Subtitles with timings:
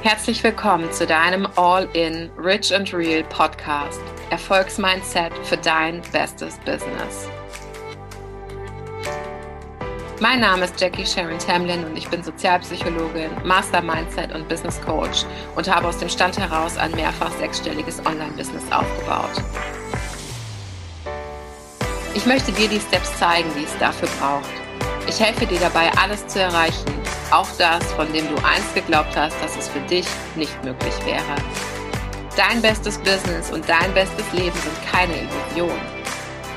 [0.00, 4.00] Herzlich willkommen zu deinem All-in Rich and Real Podcast.
[4.30, 7.28] Erfolgsmindset für dein bestes Business.
[10.20, 15.24] Mein Name ist Jackie Sharon Tamlin und ich bin Sozialpsychologin, Master Mindset und Business Coach
[15.56, 19.42] und habe aus dem Stand heraus ein mehrfach sechsstelliges Online-Business aufgebaut.
[22.14, 24.67] Ich möchte dir die Steps zeigen, die es dafür braucht.
[25.08, 26.84] Ich helfe dir dabei, alles zu erreichen,
[27.30, 30.06] auch das, von dem du einst geglaubt hast, dass es für dich
[30.36, 31.22] nicht möglich wäre.
[32.36, 35.80] Dein bestes Business und dein bestes Leben sind keine Illusion.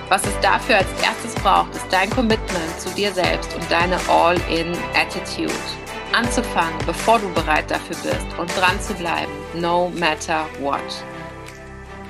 [0.09, 5.53] Was es dafür als erstes braucht, ist dein Commitment zu dir selbst und deine All-in-Attitude.
[6.11, 10.81] Anzufangen, bevor du bereit dafür bist und dran zu bleiben, no matter what.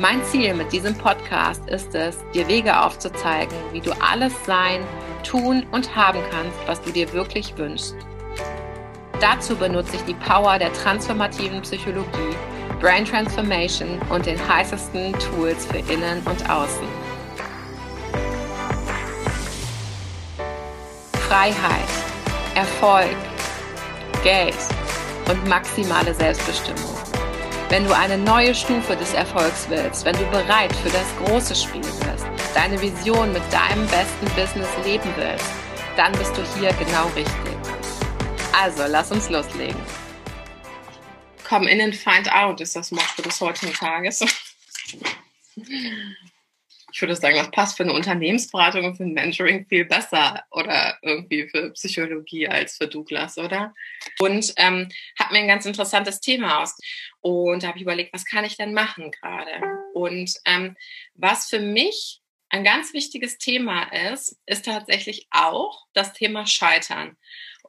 [0.01, 4.81] Mein Ziel mit diesem Podcast ist es, dir Wege aufzuzeigen, wie du alles sein,
[5.23, 7.95] tun und haben kannst, was du dir wirklich wünschst
[9.19, 12.35] Dazu benutze ich die Power der transformativen Psychologie,
[12.79, 16.87] Brain Transformation und den heißesten Tools für Innen und Außen.
[21.29, 21.91] Freiheit,
[22.55, 23.15] Erfolg,
[24.23, 24.57] Geld
[25.29, 26.89] und maximale Selbstbestimmung.
[27.71, 31.79] Wenn du eine neue Stufe des Erfolgs willst, wenn du bereit für das große Spiel
[31.79, 35.45] bist, deine Vision mit deinem besten Business leben willst,
[35.95, 37.55] dann bist du hier genau richtig.
[38.51, 39.79] Also, lass uns loslegen.
[41.47, 44.19] Come in and find out ist das Motto des heutigen Tages.
[46.91, 50.98] Ich würde sagen, das passt für eine Unternehmensberatung und für ein Mentoring viel besser oder
[51.01, 53.73] irgendwie für Psychologie als für Douglas, oder?
[54.20, 54.89] Und ähm,
[55.20, 56.77] hat mir ein ganz interessantes Thema aus.
[57.21, 59.51] Und habe ich überlegt, was kann ich denn machen gerade?
[59.93, 60.75] Und ähm,
[61.13, 67.17] was für mich ein ganz wichtiges Thema ist, ist tatsächlich auch das Thema Scheitern.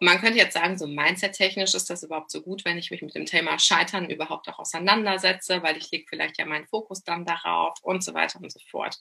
[0.02, 3.02] Und man könnte jetzt sagen, so mindset-technisch ist das überhaupt so gut, wenn ich mich
[3.02, 7.24] mit dem Thema Scheitern überhaupt auch auseinandersetze, weil ich lege vielleicht ja meinen Fokus dann
[7.24, 8.98] darauf und so weiter und so fort.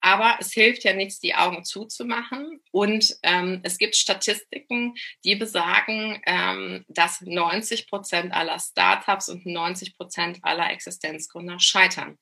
[0.00, 2.62] Aber es hilft ja nichts, die Augen zuzumachen.
[2.72, 4.94] Und ähm, es gibt Statistiken,
[5.26, 12.18] die besagen, ähm, dass 90 Prozent aller Startups und 90 Prozent aller Existenzgründer scheitern.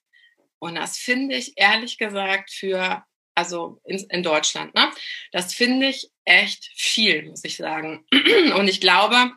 [0.59, 3.05] Und das finde ich ehrlich gesagt für
[3.39, 4.75] also in, in Deutschland.
[4.75, 4.91] Ne?
[5.31, 8.05] Das finde ich echt viel, muss ich sagen.
[8.57, 9.33] Und ich glaube,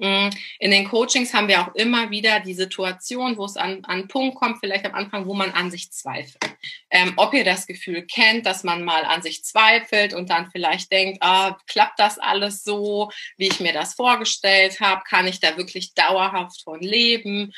[0.00, 4.00] hm, in den Coachings haben wir auch immer wieder die Situation, wo es an, an
[4.00, 6.56] einen Punkt kommt, vielleicht am Anfang, wo man an sich zweifelt.
[6.90, 10.90] Ähm, ob ihr das Gefühl kennt, dass man mal an sich zweifelt und dann vielleicht
[10.90, 15.02] denkt, ah, klappt das alles so, wie ich mir das vorgestellt habe?
[15.06, 17.52] Kann ich da wirklich dauerhaft von leben?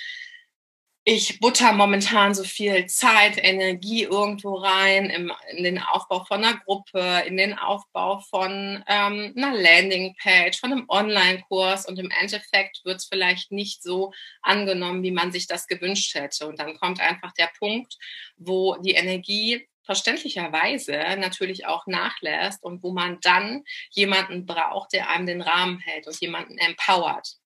[1.13, 6.57] Ich butter momentan so viel Zeit, Energie irgendwo rein im, in den Aufbau von einer
[6.59, 12.99] Gruppe, in den Aufbau von ähm, einer Landingpage, von einem Online-Kurs und im Endeffekt wird
[12.99, 16.47] es vielleicht nicht so angenommen, wie man sich das gewünscht hätte.
[16.47, 17.97] Und dann kommt einfach der Punkt,
[18.37, 25.27] wo die Energie verständlicherweise natürlich auch nachlässt und wo man dann jemanden braucht, der einem
[25.27, 27.40] den Rahmen hält und jemanden empowert.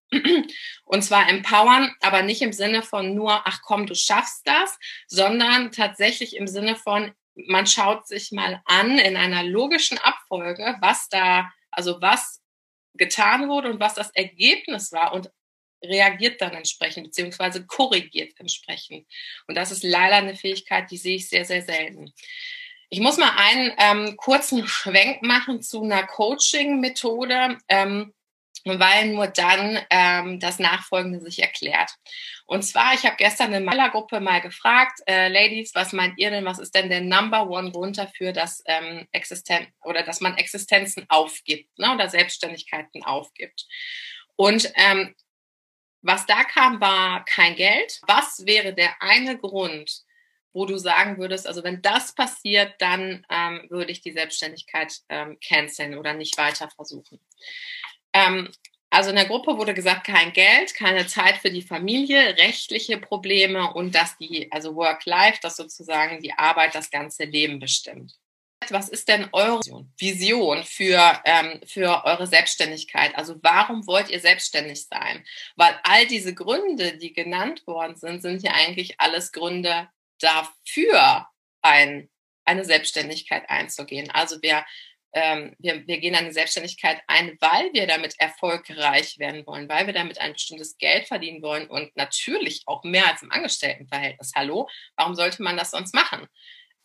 [0.84, 5.72] Und zwar empowern, aber nicht im Sinne von nur, ach komm, du schaffst das, sondern
[5.72, 11.50] tatsächlich im Sinne von, man schaut sich mal an in einer logischen Abfolge, was da,
[11.70, 12.40] also was
[12.94, 15.30] getan wurde und was das Ergebnis war und
[15.82, 19.06] reagiert dann entsprechend, beziehungsweise korrigiert entsprechend.
[19.46, 22.12] Und das ist leider eine Fähigkeit, die sehe ich sehr, sehr selten.
[22.88, 27.58] Ich muss mal einen ähm, kurzen Schwenk machen zu einer Coaching-Methode.
[27.68, 28.14] Ähm,
[28.64, 31.90] weil nur dann ähm, das Nachfolgende sich erklärt.
[32.46, 36.30] Und zwar, ich habe gestern in meiner Gruppe mal gefragt, äh, Ladies, was meint ihr
[36.30, 40.36] denn, was ist denn der Number One Grund dafür, dass ähm, Existen oder dass man
[40.36, 43.66] Existenzen aufgibt ne, oder Selbstständigkeiten aufgibt?
[44.36, 45.14] Und ähm,
[46.02, 48.00] was da kam, war kein Geld.
[48.06, 50.04] Was wäre der eine Grund,
[50.52, 55.38] wo du sagen würdest, also wenn das passiert, dann ähm, würde ich die Selbstständigkeit ähm,
[55.40, 57.20] canceln oder nicht weiter versuchen.
[58.14, 58.48] Ähm,
[58.94, 63.74] also in der Gruppe wurde gesagt, kein Geld, keine Zeit für die Familie, rechtliche Probleme
[63.74, 68.14] und dass die, also Work-Life, dass sozusagen die Arbeit das ganze Leben bestimmt.
[68.70, 69.60] Was ist denn eure
[69.98, 73.16] Vision für, ähm, für eure Selbstständigkeit?
[73.16, 75.24] Also warum wollt ihr selbstständig sein?
[75.56, 79.88] Weil all diese Gründe, die genannt worden sind, sind ja eigentlich alles Gründe
[80.20, 81.26] dafür,
[81.62, 82.08] ein,
[82.44, 84.10] eine Selbstständigkeit einzugehen.
[84.12, 84.64] Also wer
[85.14, 89.94] ähm, wir, wir gehen eine Selbstständigkeit ein, weil wir damit erfolgreich werden wollen, weil wir
[89.94, 94.32] damit ein bestimmtes Geld verdienen wollen und natürlich auch mehr als im Angestelltenverhältnis.
[94.34, 96.26] Hallo, warum sollte man das sonst machen?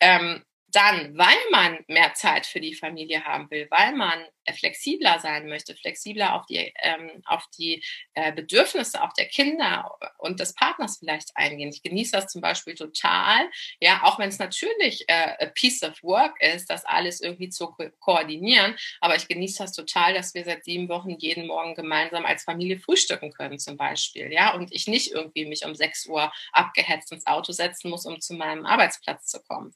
[0.00, 5.18] Ähm, dann, weil man mehr Zeit für die Familie haben will, weil man äh, flexibler
[5.20, 7.82] sein möchte, flexibler auf die, ähm, auf die
[8.14, 11.70] äh, Bedürfnisse auch der Kinder und des Partners vielleicht eingehen.
[11.72, 13.50] Ich genieße das zum Beispiel total,
[13.80, 17.68] ja, auch wenn es natürlich äh, a piece of work ist, das alles irgendwie zu
[17.68, 22.24] ko koordinieren, aber ich genieße das total, dass wir seit sieben Wochen jeden Morgen gemeinsam
[22.24, 26.32] als Familie frühstücken können zum Beispiel, ja, und ich nicht irgendwie mich um sechs Uhr
[26.52, 29.74] abgehetzt ins Auto setzen muss, um zu meinem Arbeitsplatz zu kommen.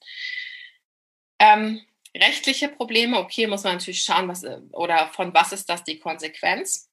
[1.44, 1.80] Ähm,
[2.16, 6.88] rechtliche Probleme, okay, muss man natürlich schauen, was oder von was ist das die Konsequenz.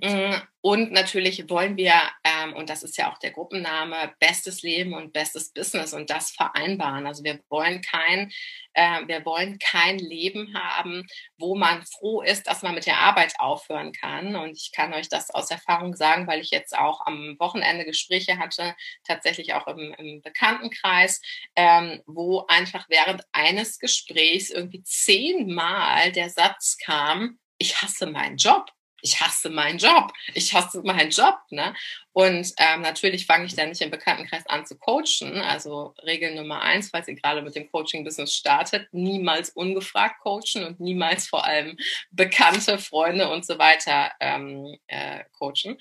[0.00, 1.94] Mm, und natürlich wollen wir,
[2.24, 6.30] ähm, und das ist ja auch der Gruppenname, bestes Leben und bestes Business und das
[6.30, 7.06] vereinbaren.
[7.06, 8.32] Also wir wollen kein,
[8.72, 11.06] äh, wir wollen kein Leben haben,
[11.36, 14.36] wo man froh ist, dass man mit der Arbeit aufhören kann.
[14.36, 18.38] Und ich kann euch das aus Erfahrung sagen, weil ich jetzt auch am Wochenende Gespräche
[18.38, 18.74] hatte,
[19.04, 21.20] tatsächlich auch im, im Bekanntenkreis,
[21.56, 28.72] ähm, wo einfach während eines Gesprächs irgendwie zehnmal der Satz kam, ich hasse meinen Job
[29.02, 31.36] ich hasse meinen Job, ich hasse meinen Job.
[31.50, 31.74] Ne?
[32.12, 35.40] Und ähm, natürlich fange ich dann nicht im Bekanntenkreis an zu coachen.
[35.42, 40.80] Also Regel Nummer eins, falls ihr gerade mit dem Coaching-Business startet, niemals ungefragt coachen und
[40.80, 41.76] niemals vor allem
[42.10, 45.78] bekannte Freunde und so weiter ähm, äh, coachen.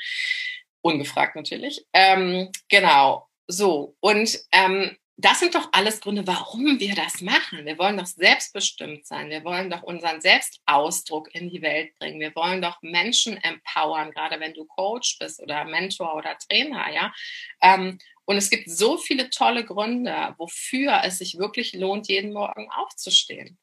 [0.82, 1.86] Ungefragt natürlich.
[1.94, 3.28] Ähm, genau.
[3.48, 7.66] So, und ähm, das sind doch alles Gründe, warum wir das machen.
[7.66, 9.30] Wir wollen doch selbstbestimmt sein.
[9.30, 12.20] Wir wollen doch unseren Selbstausdruck in die Welt bringen.
[12.20, 17.14] Wir wollen doch Menschen empowern, gerade wenn du Coach bist oder Mentor oder Trainer, ja.
[17.62, 22.70] Ähm, und es gibt so viele tolle Gründe, wofür es sich wirklich lohnt, jeden Morgen
[22.72, 23.60] aufzustehen.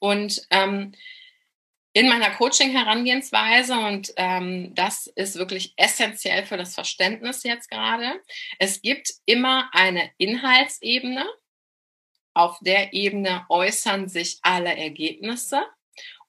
[0.00, 0.92] Und ähm,
[1.94, 8.20] in meiner Coaching-Herangehensweise und ähm, das ist wirklich essentiell für das Verständnis jetzt gerade.
[8.58, 11.24] Es gibt immer eine Inhaltsebene.
[12.34, 15.62] Auf der Ebene äußern sich alle Ergebnisse.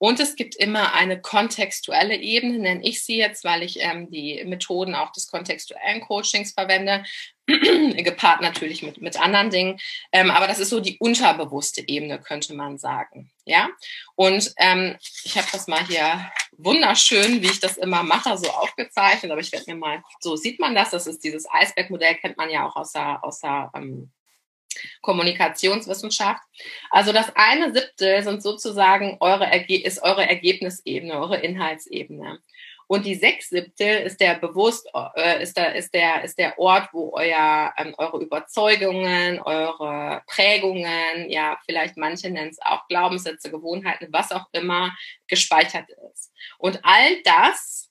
[0.06, 4.44] Und es gibt immer eine kontextuelle Ebene, nenne ich sie jetzt, weil ich ähm, die
[4.46, 7.04] Methoden auch des kontextuellen Coachings verwende,
[7.48, 9.80] gepaart natürlich mit, mit anderen Dingen.
[10.12, 13.32] Ähm, aber das ist so die unterbewusste Ebene, könnte man sagen.
[13.46, 13.68] Ja,
[14.14, 19.32] und ähm, ich habe das mal hier wunderschön, wie ich das immer mache, so aufgezeichnet.
[19.32, 20.92] Aber ich werde mir mal, so sieht man das.
[20.92, 24.12] Das ist dieses Eisbergmodell, kennt man ja auch aus der, aus der ähm,
[25.02, 26.42] Kommunikationswissenschaft.
[26.90, 32.40] Also das eine Siebtel sind sozusagen eure ist eure Ergebnisebene, eure Inhaltsebene.
[32.88, 36.90] Und die sechs Siebtel ist der bewusst, äh, ist der, ist der, ist der Ort,
[36.94, 44.10] wo euer, ähm, eure Überzeugungen, eure Prägungen, ja, vielleicht manche nennen es auch Glaubenssätze, Gewohnheiten,
[44.12, 44.96] was auch immer
[45.28, 46.32] gespeichert ist.
[46.60, 47.85] Und all das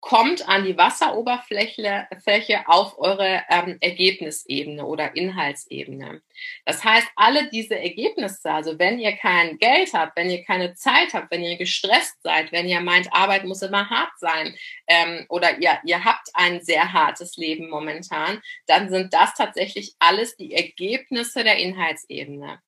[0.00, 6.22] kommt an die Wasseroberfläche Fläche auf eure ähm, Ergebnisebene oder Inhaltsebene.
[6.64, 11.14] Das heißt, alle diese Ergebnisse, also wenn ihr kein Geld habt, wenn ihr keine Zeit
[11.14, 14.54] habt, wenn ihr gestresst seid, wenn ihr meint, Arbeit muss immer hart sein
[14.86, 20.36] ähm, oder ihr, ihr habt ein sehr hartes Leben momentan, dann sind das tatsächlich alles
[20.36, 22.60] die Ergebnisse der Inhaltsebene.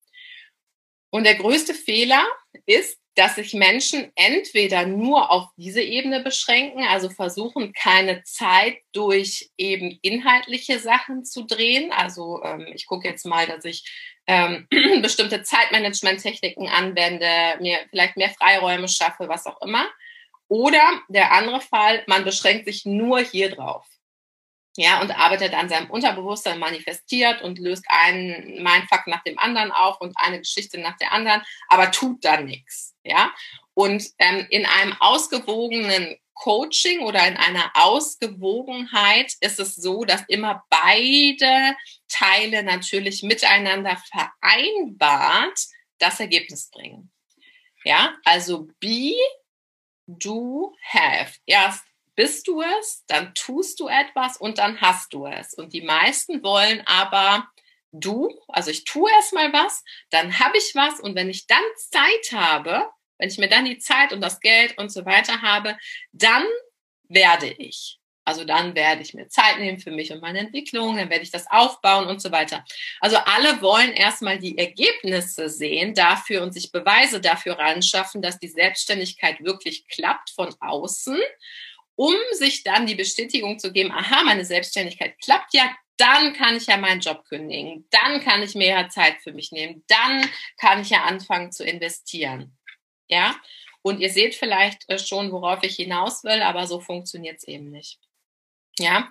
[1.10, 2.24] Und der größte Fehler
[2.66, 9.50] ist, dass sich Menschen entweder nur auf diese Ebene beschränken, also versuchen, keine Zeit durch
[9.58, 11.92] eben inhaltliche Sachen zu drehen.
[11.92, 13.84] Also ähm, ich gucke jetzt mal, dass ich
[14.26, 14.68] ähm,
[15.02, 17.26] bestimmte Zeitmanagement-Techniken anwende,
[17.60, 19.86] mir vielleicht mehr Freiräume schaffe, was auch immer.
[20.48, 23.86] Oder der andere Fall, man beschränkt sich nur hier drauf
[24.76, 30.00] ja, und arbeitet an seinem Unterbewusstsein, manifestiert und löst einen Mindfuck nach dem anderen auf
[30.00, 33.32] und eine Geschichte nach der anderen, aber tut dann nichts, ja.
[33.74, 40.64] Und ähm, in einem ausgewogenen Coaching oder in einer Ausgewogenheit ist es so, dass immer
[40.70, 41.76] beide
[42.08, 45.58] Teile natürlich miteinander vereinbart
[45.98, 47.10] das Ergebnis bringen.
[47.84, 49.14] Ja, also be,
[50.06, 51.34] do, have.
[51.46, 51.84] Erst
[52.20, 55.54] bist du es, dann tust du etwas und dann hast du es.
[55.54, 57.48] Und die meisten wollen aber
[57.92, 62.32] du, also ich tue erstmal was, dann habe ich was und wenn ich dann Zeit
[62.32, 65.78] habe, wenn ich mir dann die Zeit und das Geld und so weiter habe,
[66.12, 66.44] dann
[67.08, 67.98] werde ich.
[68.26, 71.30] Also dann werde ich mir Zeit nehmen für mich und meine Entwicklung, dann werde ich
[71.30, 72.66] das aufbauen und so weiter.
[73.00, 78.48] Also alle wollen erstmal die Ergebnisse sehen dafür und sich Beweise dafür ranschaffen, dass die
[78.48, 81.18] Selbstständigkeit wirklich klappt von außen
[82.00, 86.64] um sich dann die Bestätigung zu geben, aha, meine Selbstständigkeit klappt ja, dann kann ich
[86.64, 90.26] ja meinen Job kündigen, dann kann ich mehr Zeit für mich nehmen, dann
[90.56, 92.56] kann ich ja anfangen zu investieren.
[93.08, 93.36] Ja,
[93.82, 97.70] und ihr seht vielleicht äh, schon, worauf ich hinaus will, aber so funktioniert es eben
[97.70, 97.98] nicht.
[98.78, 99.10] Ja,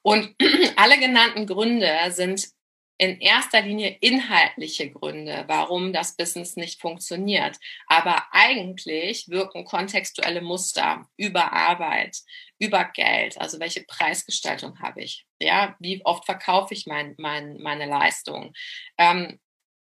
[0.00, 0.34] und
[0.76, 2.48] alle genannten Gründe sind
[3.00, 7.56] in erster Linie inhaltliche Gründe, warum das Business nicht funktioniert.
[7.86, 12.18] Aber eigentlich wirken kontextuelle Muster über Arbeit,
[12.58, 17.86] über Geld, also welche Preisgestaltung habe ich, ja, wie oft verkaufe ich mein, mein, meine
[17.86, 18.52] Leistung,
[18.98, 19.40] ähm,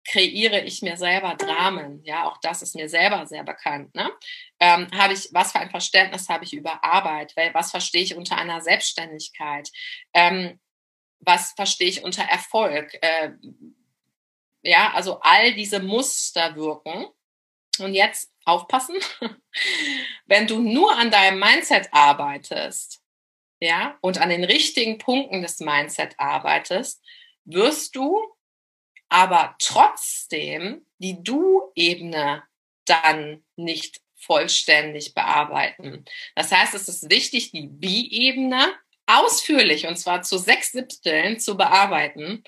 [0.10, 4.10] kreiere ich mir selber Dramen, ja, auch das ist mir selber sehr bekannt, ne?
[4.60, 8.38] Ähm, habe ich, was für ein Verständnis habe ich über Arbeit, was verstehe ich unter
[8.38, 9.70] einer Selbstständigkeit,
[10.16, 10.60] ähm,
[11.26, 13.32] was verstehe ich unter Erfolg, äh,
[14.62, 17.08] ja, also all diese Muster wirken.
[17.80, 18.98] Und jetzt aufpassen,
[20.26, 23.02] wenn du nur an deinem Mindset arbeitest,
[23.60, 27.02] ja, und an den richtigen Punkten des Mindset arbeitest,
[27.46, 28.22] wirst du
[29.10, 32.44] aber trotzdem die Du-Ebene
[32.86, 36.06] dann nicht vollständig bearbeiten.
[36.36, 38.74] Das heißt, es ist wichtig, die Bi-Ebene
[39.20, 42.44] ausführlich und zwar zu sechs Siebteln zu bearbeiten.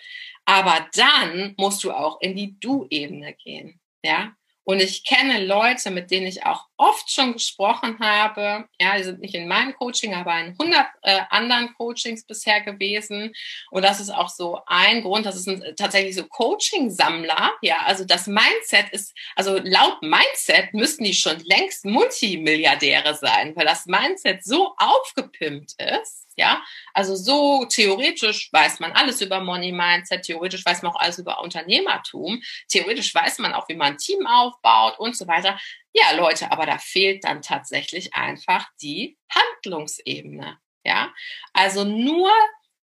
[0.45, 3.79] Aber dann musst du auch in die Du-Ebene gehen.
[4.03, 8.67] Ja, und ich kenne Leute, mit denen ich auch oft schon gesprochen habe.
[8.79, 13.34] Ja, die sind nicht in meinem Coaching, aber in 100 äh, anderen Coachings bisher gewesen.
[13.72, 17.53] Und das ist auch so ein Grund, das ist tatsächlich so Coaching-Sammler.
[17.62, 23.65] Ja, also das Mindset ist, also laut Mindset müssten die schon längst Multimilliardäre sein, weil
[23.65, 26.62] das Mindset so aufgepimpt ist ja,
[26.94, 31.41] also so theoretisch weiß man alles über Money Mindset, theoretisch weiß man auch alles über
[31.41, 35.58] Unternehmertum, theoretisch weiß man auch, wie man ein Team aufbaut und so weiter.
[35.97, 41.13] Ja, Leute, aber da fehlt dann tatsächlich einfach die Handlungsebene, ja.
[41.53, 42.29] Also nur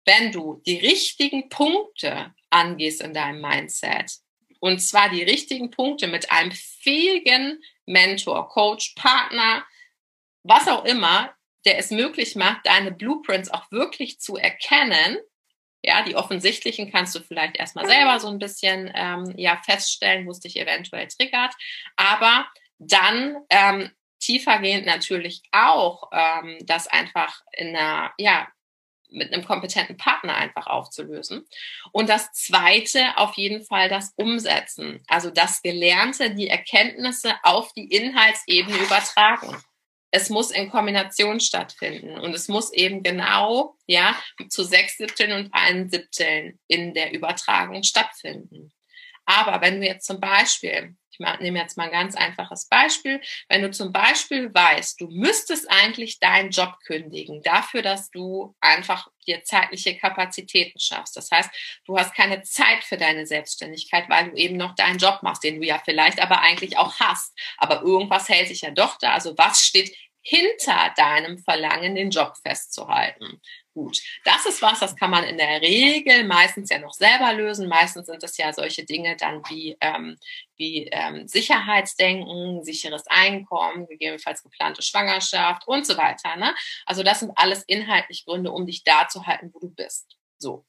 [0.05, 4.11] wenn du die richtigen Punkte angehst in deinem Mindset,
[4.59, 9.65] und zwar die richtigen Punkte mit einem fähigen Mentor, Coach, Partner,
[10.43, 11.33] was auch immer,
[11.65, 15.17] der es möglich macht, deine Blueprints auch wirklich zu erkennen.
[15.81, 20.31] Ja, die offensichtlichen kannst du vielleicht erstmal selber so ein bisschen ähm, ja, feststellen, wo
[20.31, 21.53] es dich eventuell triggert.
[21.95, 22.47] Aber
[22.79, 28.47] dann ähm, tiefergehend natürlich auch ähm, das einfach in einer, ja,
[29.09, 31.47] mit einem kompetenten Partner einfach aufzulösen.
[31.93, 35.01] Und das zweite auf jeden Fall das Umsetzen.
[35.07, 39.55] Also das Gelernte, die Erkenntnisse auf die Inhaltsebene übertragen
[40.11, 44.17] es muss in Kombination stattfinden und es muss eben genau ja
[44.49, 48.71] zu sechs Siebteln und ein Siebteln in der Übertragung stattfinden.
[49.27, 53.19] Aber wenn du jetzt zum Beispiel, ich nehme jetzt mal ein ganz einfaches Beispiel,
[53.49, 59.09] wenn du zum Beispiel weißt, du müsstest eigentlich deinen Job kündigen, dafür, dass du einfach
[59.27, 61.17] dir zeitliche Kapazitäten schaffst.
[61.17, 61.49] Das heißt,
[61.85, 65.59] du hast keine Zeit für deine Selbstständigkeit, weil du eben noch deinen Job machst, den
[65.59, 67.37] du ja vielleicht aber eigentlich auch hast.
[67.57, 69.13] Aber irgendwas hält sich ja doch da.
[69.13, 69.93] Also was steht
[70.27, 73.41] hinter deinem Verlangen, den Job festzuhalten.
[73.73, 77.69] Gut, das ist was, das kann man in der Regel meistens ja noch selber lösen.
[77.69, 80.17] Meistens sind es ja solche Dinge dann wie, ähm,
[80.57, 86.35] wie ähm, Sicherheitsdenken, sicheres Einkommen, gegebenenfalls geplante Schwangerschaft und so weiter.
[86.35, 86.53] Ne?
[86.85, 90.17] Also das sind alles inhaltlich Gründe, um dich da zu halten, wo du bist.
[90.39, 90.65] So.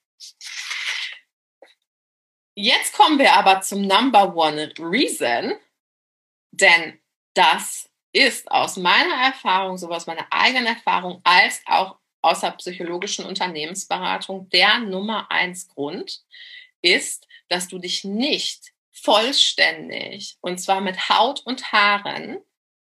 [2.54, 5.54] Jetzt kommen wir aber zum Number One Reason,
[6.52, 7.00] denn
[7.34, 13.26] das ist aus meiner Erfahrung, sowohl aus meiner eigenen Erfahrung als auch aus der psychologischen
[13.26, 16.22] Unternehmensberatung der Nummer eins Grund
[16.82, 22.38] ist, dass du dich nicht vollständig und zwar mit Haut und Haaren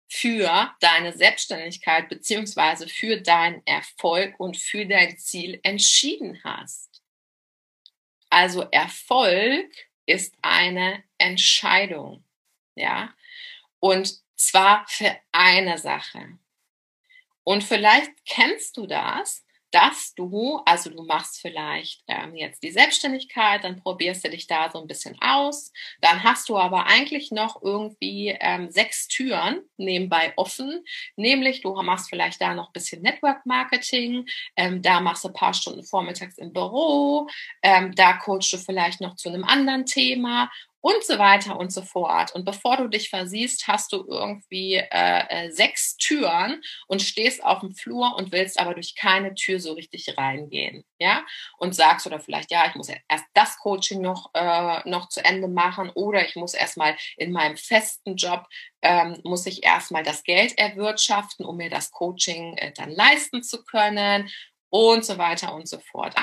[0.07, 7.01] für deine Selbstständigkeit beziehungsweise für deinen Erfolg und für dein Ziel entschieden hast.
[8.29, 9.71] Also Erfolg
[10.05, 12.23] ist eine Entscheidung,
[12.75, 13.13] ja.
[13.79, 16.37] Und zwar für eine Sache.
[17.43, 23.63] Und vielleicht kennst du das, dass du, also du machst vielleicht ähm, jetzt die Selbstständigkeit,
[23.63, 27.59] dann probierst du dich da so ein bisschen aus, dann hast du aber eigentlich noch
[27.63, 30.85] irgendwie ähm, sechs Türen nebenbei offen,
[31.15, 35.33] nämlich du machst vielleicht da noch ein bisschen Network Marketing, ähm, da machst du ein
[35.33, 37.27] paar Stunden vormittags im Büro,
[37.63, 40.51] ähm, da coachst du vielleicht noch zu einem anderen Thema
[40.83, 42.35] und so weiter und so fort.
[42.35, 47.61] Und bevor du dich versiehst, hast du irgendwie äh, äh, sechs Türen und stehst auf
[47.61, 51.25] dem Flur und willst aber durch keine Tür so richtig reingehen, ja?
[51.57, 55.47] Und sagst oder vielleicht, ja, ich muss erst das Coaching noch, äh, noch zu Ende
[55.47, 58.45] machen oder ich muss erstmal in meinem festen Job,
[58.81, 63.63] ähm, muss ich erstmal das Geld erwirtschaften, um mir das Coaching äh, dann leisten zu
[63.63, 64.29] können
[64.69, 66.13] und so weiter und so fort.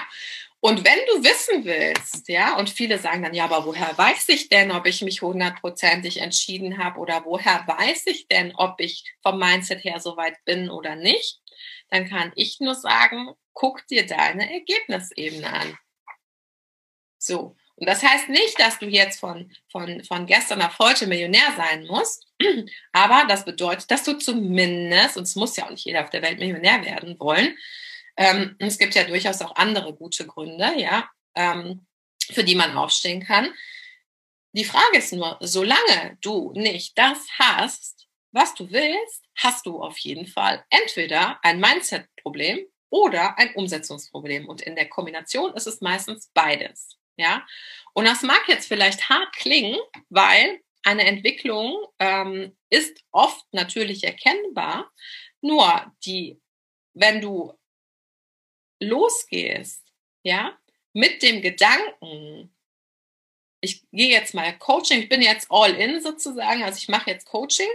[0.63, 4.51] Und wenn du wissen willst, ja, und viele sagen dann, ja, aber woher weiß ich
[4.51, 9.39] denn, ob ich mich hundertprozentig entschieden habe oder woher weiß ich denn, ob ich vom
[9.39, 11.41] Mindset her so weit bin oder nicht,
[11.89, 15.79] dann kann ich nur sagen, guck dir deine Ergebnisebene an.
[17.19, 17.57] So.
[17.77, 21.87] Und das heißt nicht, dass du jetzt von, von, von gestern auf heute Millionär sein
[21.87, 22.27] musst,
[22.93, 26.21] aber das bedeutet, dass du zumindest, und es muss ja auch nicht jeder auf der
[26.21, 27.57] Welt Millionär werden wollen,
[28.21, 31.87] ähm, es gibt ja durchaus auch andere gute Gründe, ja, ähm,
[32.31, 33.53] für die man aufstehen kann.
[34.53, 39.97] Die Frage ist nur, solange du nicht das hast, was du willst, hast du auf
[39.99, 44.49] jeden Fall entweder ein Mindset-Problem oder ein Umsetzungsproblem.
[44.49, 46.99] Und in der Kombination ist es meistens beides.
[47.17, 47.47] Ja,
[47.95, 49.79] und das mag jetzt vielleicht hart klingen,
[50.11, 54.91] weil eine Entwicklung ähm, ist oft natürlich erkennbar.
[55.41, 56.39] Nur die,
[56.93, 57.59] wenn du
[58.81, 59.85] losgehst,
[60.23, 60.59] ja,
[60.93, 62.55] mit dem Gedanken,
[63.61, 67.27] ich gehe jetzt mal Coaching, ich bin jetzt all in sozusagen, also ich mache jetzt
[67.27, 67.69] Coaching,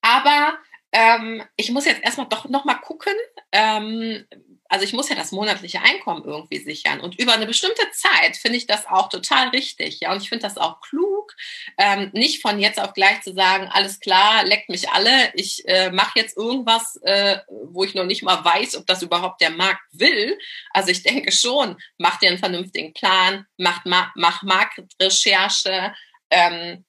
[0.00, 0.58] aber
[0.92, 3.14] ähm, ich muss jetzt erstmal doch nochmal gucken,
[3.52, 4.26] ähm,
[4.68, 7.00] also ich muss ja das monatliche Einkommen irgendwie sichern.
[7.00, 10.00] Und über eine bestimmte Zeit finde ich das auch total richtig.
[10.00, 11.34] Ja, und ich finde das auch klug,
[11.78, 15.90] ähm, nicht von jetzt auf gleich zu sagen, alles klar, leckt mich alle, ich äh,
[15.90, 19.84] mache jetzt irgendwas, äh, wo ich noch nicht mal weiß, ob das überhaupt der Markt
[19.92, 20.38] will.
[20.70, 25.94] Also ich denke schon, mach dir einen vernünftigen Plan, mach, mach Marktrecherche,
[26.30, 26.84] ähm,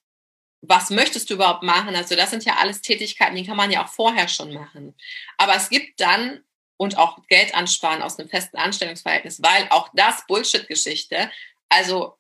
[0.62, 1.96] was möchtest du überhaupt machen?
[1.96, 4.96] Also das sind ja alles Tätigkeiten, die kann man ja auch vorher schon machen.
[5.38, 6.44] Aber es gibt dann
[6.80, 11.30] und auch Geld ansparen aus einem festen Anstellungsverhältnis, weil auch das Bullshit-Geschichte,
[11.68, 12.18] also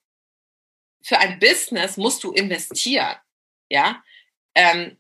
[1.01, 3.16] für ein Business musst du investieren,
[3.70, 4.04] ja.
[4.54, 5.00] Ähm,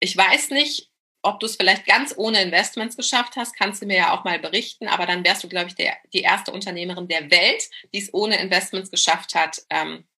[0.00, 3.96] ich weiß nicht, ob du es vielleicht ganz ohne Investments geschafft hast, kannst du mir
[3.98, 7.30] ja auch mal berichten, aber dann wärst du, glaube ich, der, die erste Unternehmerin der
[7.30, 10.08] Welt, die es ohne Investments geschafft hat, ähm,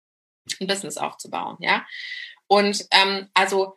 [0.61, 1.85] ein Business aufzubauen, ja.
[2.47, 3.77] Und ähm, also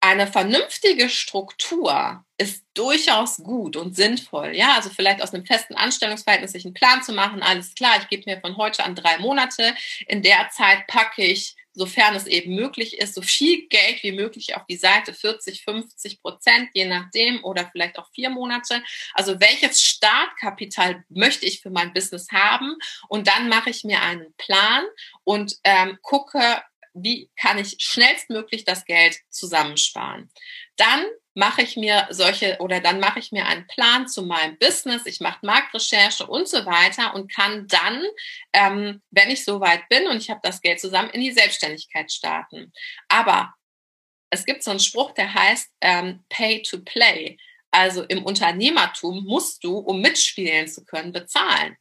[0.00, 4.56] eine vernünftige Struktur ist durchaus gut und sinnvoll.
[4.56, 7.42] Ja, also vielleicht aus einem festen Anstellungsverhältnis sich einen Plan zu machen.
[7.42, 9.74] Alles klar, ich gebe mir von heute an drei Monate.
[10.06, 14.56] In der Zeit packe ich, sofern es eben möglich ist, so viel Geld wie möglich
[14.56, 18.82] auf die Seite, 40, 50 Prozent, je nachdem, oder vielleicht auch vier Monate.
[19.12, 22.76] Also welches Startkapital möchte ich für mein Business haben?
[23.08, 24.84] Und dann mache ich mir einen Plan
[25.24, 26.62] und ähm, gucke,
[27.02, 30.30] wie kann ich schnellstmöglich das Geld zusammensparen.
[30.76, 35.06] Dann mache ich mir solche oder dann mache ich mir einen Plan zu meinem Business,
[35.06, 38.04] ich mache Marktrecherche und so weiter und kann dann,
[38.52, 42.72] ähm, wenn ich soweit bin und ich habe das Geld zusammen, in die Selbstständigkeit starten.
[43.08, 43.54] Aber
[44.30, 47.36] es gibt so einen Spruch, der heißt ähm, Pay to Play.
[47.72, 51.76] Also im Unternehmertum musst du, um mitspielen zu können, bezahlen.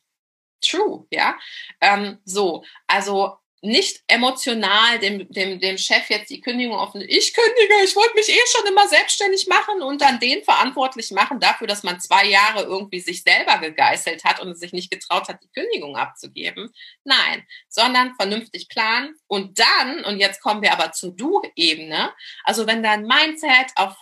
[0.62, 1.38] True, ja.
[1.82, 7.74] Ähm, so, also nicht emotional dem, dem, dem Chef jetzt die Kündigung offen, ich kündige,
[7.84, 11.84] ich wollte mich eh schon immer selbstständig machen und dann den verantwortlich machen dafür, dass
[11.84, 15.98] man zwei Jahre irgendwie sich selber gegeißelt hat und sich nicht getraut hat, die Kündigung
[15.98, 16.72] abzugeben.
[17.04, 19.16] Nein, sondern vernünftig planen.
[19.28, 23.96] Und dann, und jetzt kommen wir aber zur Du-Ebene, also wenn dein Mindset auf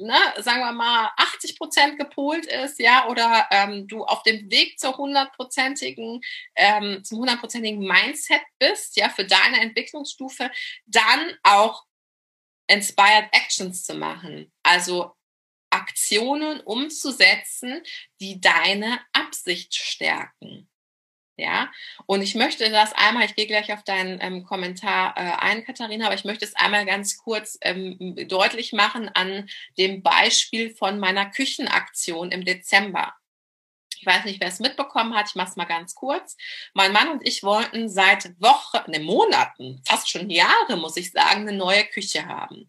[0.00, 4.78] ne, sagen wir mal, 80 Prozent gepolt ist, ja, oder ähm, du auf dem Weg
[4.78, 6.20] zur hundertprozentigen,
[6.56, 10.50] ähm, zum hundertprozentigen Mindset bist, ja, für deine Entwicklungsstufe,
[10.86, 11.84] dann auch
[12.68, 14.52] Inspired Actions zu machen.
[14.62, 15.14] Also
[15.70, 17.82] Aktionen umzusetzen,
[18.20, 20.68] die deine Absicht stärken.
[21.40, 21.70] Ja,
[22.06, 26.06] und ich möchte das einmal, ich gehe gleich auf deinen ähm, Kommentar äh, ein, Katharina,
[26.06, 29.48] aber ich möchte es einmal ganz kurz ähm, deutlich machen an
[29.78, 33.14] dem Beispiel von meiner Küchenaktion im Dezember.
[34.00, 36.36] Ich weiß nicht, wer es mitbekommen hat, ich mache es mal ganz kurz.
[36.74, 41.42] Mein Mann und ich wollten seit Wochen, ne Monaten, fast schon Jahre, muss ich sagen,
[41.42, 42.68] eine neue Küche haben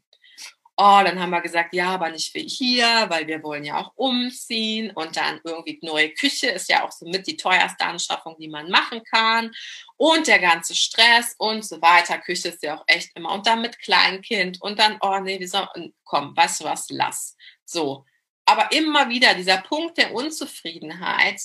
[0.81, 3.91] oh, dann haben wir gesagt, ja, aber nicht für hier, weil wir wollen ja auch
[3.95, 8.47] umziehen und dann irgendwie neue Küche ist ja auch so mit die teuerste Anschaffung, die
[8.47, 9.51] man machen kann
[9.97, 12.17] und der ganze Stress und so weiter.
[12.17, 15.49] Küche ist ja auch echt immer und dann mit Kleinkind und dann, oh nee, wir
[15.49, 17.35] sollen, komm, weißt du was, lass.
[17.65, 18.05] So.
[18.45, 21.41] Aber immer wieder dieser Punkt der Unzufriedenheit,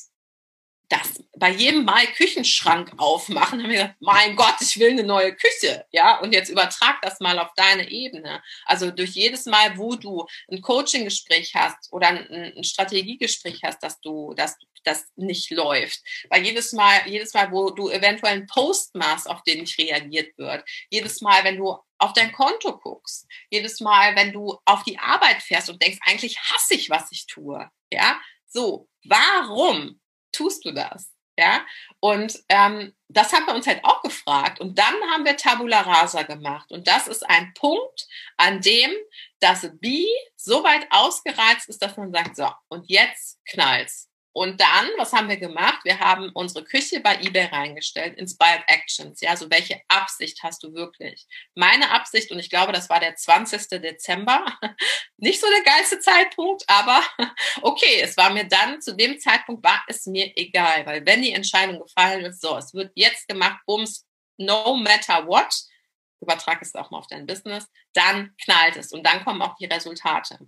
[0.98, 5.35] das bei jedem Mal Küchenschrank aufmachen, haben wir gesagt, mein Gott, ich will eine neue
[5.35, 8.42] Küche, ja, und jetzt übertrag das mal auf deine Ebene.
[8.66, 14.00] Also durch jedes Mal, wo du ein Coaching-Gespräch hast oder ein, ein Strategiegespräch hast, dass
[14.00, 16.00] du, dass das nicht läuft.
[16.28, 20.37] Weil jedes Mal, jedes Mal, wo du eventuell einen Post machst, auf den nicht reagiert
[20.38, 24.98] wird, jedes Mal, wenn du auf dein Konto guckst, jedes Mal, wenn du auf die
[24.98, 30.00] Arbeit fährst und denkst, eigentlich hasse ich, was ich tue, ja, so, warum
[30.35, 31.11] tust du das?
[31.37, 31.66] Ja,
[31.99, 34.61] und ähm, das haben wir uns halt auch gefragt.
[34.61, 36.70] Und dann haben wir Tabula Rasa gemacht.
[36.70, 38.92] Und das ist ein Punkt, an dem
[39.40, 44.09] das B so weit ausgereizt ist, dass man sagt, so, und jetzt knallt's.
[44.35, 45.79] Und dann, was haben wir gemacht?
[45.85, 49.20] Wir haben unsere Küche bei eBay reingestellt, Inspired Actions.
[49.20, 51.25] Ja, so welche Absicht hast du wirklich?
[51.55, 53.81] Meine Absicht, und ich glaube, das war der 20.
[53.81, 54.44] Dezember,
[55.18, 57.01] nicht so der geilste Zeitpunkt, aber
[57.62, 61.33] okay, es war mir dann, zu dem Zeitpunkt war es mir egal, weil wenn die
[61.33, 64.05] Entscheidung gefallen ist, so, es wird jetzt gemacht, bums,
[64.37, 65.55] no matter what,
[66.24, 69.66] übertrag es auch mal auf dein Business, dann knallt es und dann kommen auch die
[69.66, 70.38] Resultate.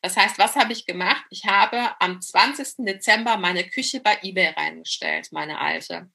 [0.00, 1.24] Das heißt, was habe ich gemacht?
[1.30, 2.84] Ich habe am 20.
[2.86, 6.10] Dezember meine Küche bei eBay reingestellt, meine alte.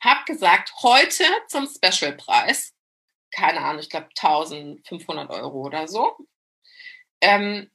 [0.00, 2.74] Hab gesagt, heute zum Specialpreis,
[3.30, 6.16] keine Ahnung, ich glaube 1500 Euro oder so.
[7.20, 7.70] Ähm,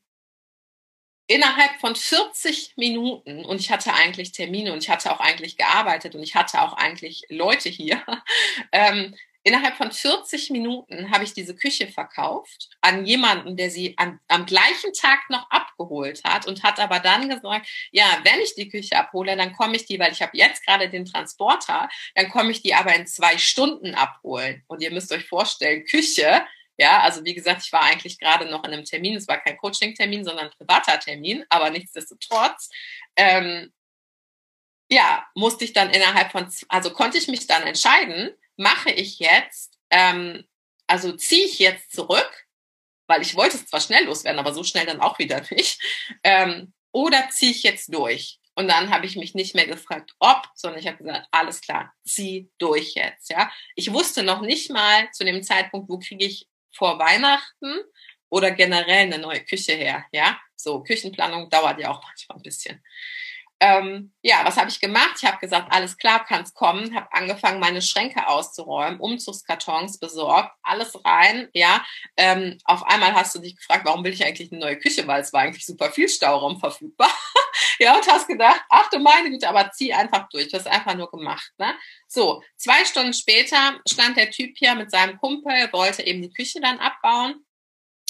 [1.27, 6.15] innerhalb von 40 Minuten, und ich hatte eigentlich Termine und ich hatte auch eigentlich gearbeitet
[6.15, 8.03] und ich hatte auch eigentlich Leute hier,
[8.71, 9.15] ähm,
[9.45, 14.45] Innerhalb von 40 Minuten habe ich diese Küche verkauft an jemanden, der sie an, am
[14.45, 18.97] gleichen Tag noch abgeholt hat und hat aber dann gesagt, ja, wenn ich die Küche
[18.97, 22.61] abhole, dann komme ich die, weil ich habe jetzt gerade den Transporter, dann komme ich
[22.61, 24.63] die aber in zwei Stunden abholen.
[24.67, 26.45] Und ihr müsst euch vorstellen, Küche,
[26.77, 29.57] ja, also wie gesagt, ich war eigentlich gerade noch in einem Termin, es war kein
[29.57, 32.69] Coaching-Termin, sondern ein privater Termin, aber nichtsdestotrotz,
[33.17, 33.73] ähm,
[34.89, 39.77] ja, musste ich dann innerhalb von, also konnte ich mich dann entscheiden, mache ich jetzt,
[39.89, 40.45] ähm,
[40.87, 42.47] also ziehe ich jetzt zurück,
[43.07, 45.79] weil ich wollte es zwar schnell loswerden, aber so schnell dann auch wieder nicht,
[46.23, 48.39] ähm, oder ziehe ich jetzt durch?
[48.55, 51.91] Und dann habe ich mich nicht mehr gefragt, ob, sondern ich habe gesagt, alles klar,
[52.05, 53.29] zieh durch jetzt.
[53.31, 57.79] Ja, ich wusste noch nicht mal zu dem Zeitpunkt, wo kriege ich vor Weihnachten
[58.29, 60.05] oder generell eine neue Küche her.
[60.11, 62.83] Ja, so Küchenplanung dauert ja auch manchmal ein bisschen
[63.63, 65.13] ähm, ja, was habe ich gemacht?
[65.15, 66.93] Ich habe gesagt, alles klar, kann's kommen.
[66.93, 71.47] Habe angefangen, meine Schränke auszuräumen, Umzugskartons besorgt, alles rein.
[71.53, 71.81] Ja,
[72.17, 75.21] ähm, auf einmal hast du dich gefragt, warum will ich eigentlich eine neue Küche, weil
[75.21, 77.09] es war eigentlich super viel Stauraum verfügbar.
[77.79, 80.49] ja, und hast gedacht, ach du meine Güte, aber zieh einfach durch.
[80.49, 81.53] Du hast einfach nur gemacht.
[81.57, 81.73] Ne?
[82.09, 86.59] So, zwei Stunden später stand der Typ hier mit seinem Kumpel, wollte eben die Küche
[86.59, 87.45] dann abbauen.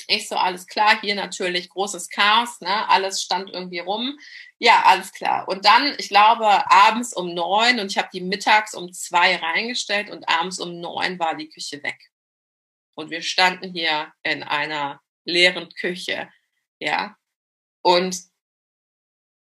[0.08, 2.90] Ich so, alles klar, hier natürlich großes Chaos, ne?
[2.90, 4.18] alles stand irgendwie rum.
[4.60, 5.48] Ja, alles klar.
[5.48, 10.10] Und dann, ich glaube, abends um neun und ich habe die mittags um zwei reingestellt
[10.10, 12.00] und abends um neun war die Küche weg.
[12.96, 16.30] Und wir standen hier in einer leeren Küche,
[16.80, 17.18] ja,
[17.82, 18.18] und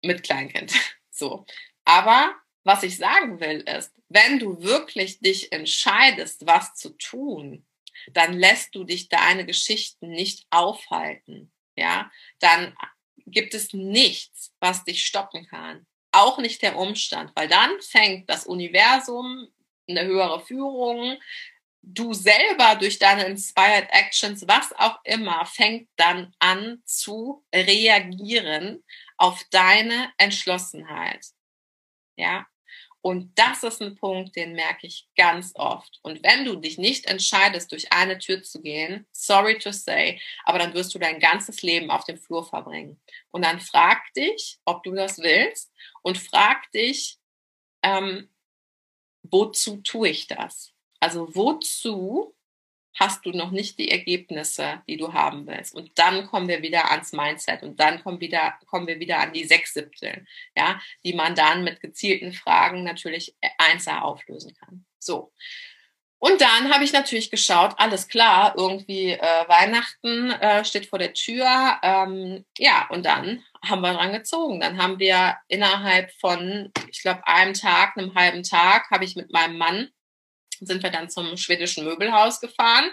[0.02, 0.74] mit Kleinkind.
[1.16, 1.46] So.
[1.86, 7.68] Aber was ich sagen will ist, wenn du wirklich dich entscheidest, was zu tun,
[8.12, 11.52] dann lässt du dich deine Geschichten nicht aufhalten.
[11.76, 12.76] Ja, dann
[13.26, 15.86] gibt es nichts, was dich stoppen kann.
[16.12, 19.48] Auch nicht der Umstand, weil dann fängt das Universum,
[19.88, 21.18] eine höhere Führung,
[21.82, 28.84] du selber durch deine Inspired Actions, was auch immer, fängt dann an zu reagieren
[29.18, 31.26] auf deine Entschlossenheit.
[32.16, 32.46] Ja,
[33.04, 36.00] und das ist ein Punkt, den merke ich ganz oft.
[36.04, 40.58] Und wenn du dich nicht entscheidest, durch eine Tür zu gehen, sorry to say, aber
[40.58, 43.02] dann wirst du dein ganzes Leben auf dem Flur verbringen.
[43.32, 47.18] Und dann frag dich, ob du das willst und frag dich,
[47.82, 48.30] ähm,
[49.24, 50.72] wozu tue ich das?
[51.02, 52.34] Also wozu
[53.00, 55.74] hast du noch nicht die Ergebnisse, die du haben willst.
[55.76, 59.34] Und dann kommen wir wieder ans Mindset und dann kommen, wieder, kommen wir wieder an
[59.34, 60.26] die sechs Siebtel,
[60.56, 64.86] ja, die man dann mit gezielten Fragen natürlich einzeln auflösen kann.
[65.00, 65.32] So.
[66.20, 71.14] Und dann habe ich natürlich geschaut, alles klar, irgendwie äh, Weihnachten äh, steht vor der
[71.14, 71.80] Tür.
[71.84, 74.62] Ähm, ja, und dann haben wir dran gezogen.
[74.62, 79.34] Dann haben wir innerhalb von, ich glaube, einem Tag, einem halben Tag, habe ich mit
[79.34, 79.90] meinem Mann
[80.66, 82.92] sind wir dann zum schwedischen Möbelhaus gefahren,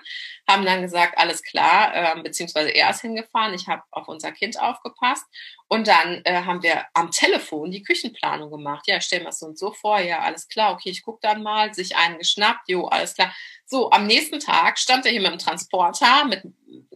[0.48, 4.61] haben dann gesagt, alles klar, äh, beziehungsweise er ist hingefahren, ich habe auf unser Kind
[4.61, 5.24] aufgepasst
[5.68, 8.87] und dann äh, haben wir am Telefon die Küchenplanung gemacht.
[8.87, 11.42] Ja, stellen wir es so und so vor, ja, alles klar, okay, ich gucke dann
[11.42, 13.35] mal, sich einen geschnappt, jo, alles klar.
[13.66, 16.42] So, am nächsten Tag stand er hier mit dem Transporter mit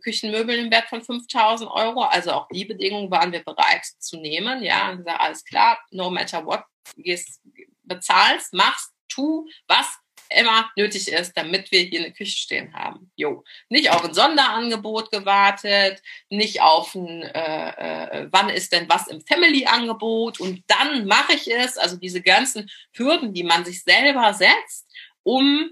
[0.03, 4.63] Küchenmöbeln im Wert von 5000 Euro, also auch die Bedingungen waren wir bereit zu nehmen,
[4.63, 6.65] ja, und gesagt, alles klar, no matter what,
[6.97, 7.41] gehst,
[7.85, 9.87] bezahlst, machst, tu, was
[10.35, 13.11] immer nötig ist, damit wir hier eine Küche stehen haben.
[13.17, 13.45] Jo.
[13.69, 19.21] Nicht auf ein Sonderangebot gewartet, nicht auf ein, äh, äh, wann ist denn was im
[19.21, 21.79] Family-Angebot und dann mache ich es.
[21.79, 24.87] Also diese ganzen Hürden, die man sich selber setzt,
[25.23, 25.71] um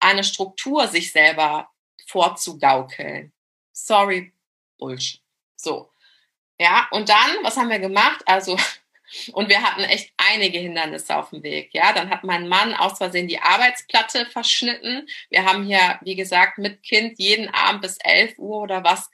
[0.00, 1.70] eine Struktur sich selber
[2.06, 3.32] vorzugaukeln.
[3.72, 4.32] Sorry,
[4.78, 5.20] Bullshit.
[5.56, 5.90] So.
[6.58, 8.22] Ja, und dann, was haben wir gemacht?
[8.26, 8.56] Also
[9.32, 11.70] und wir hatten echt einige Hindernisse auf dem Weg.
[11.72, 15.06] Ja, dann hat mein Mann aus Versehen die Arbeitsplatte verschnitten.
[15.30, 19.10] Wir haben hier, wie gesagt, mit Kind jeden Abend bis 11 Uhr oder was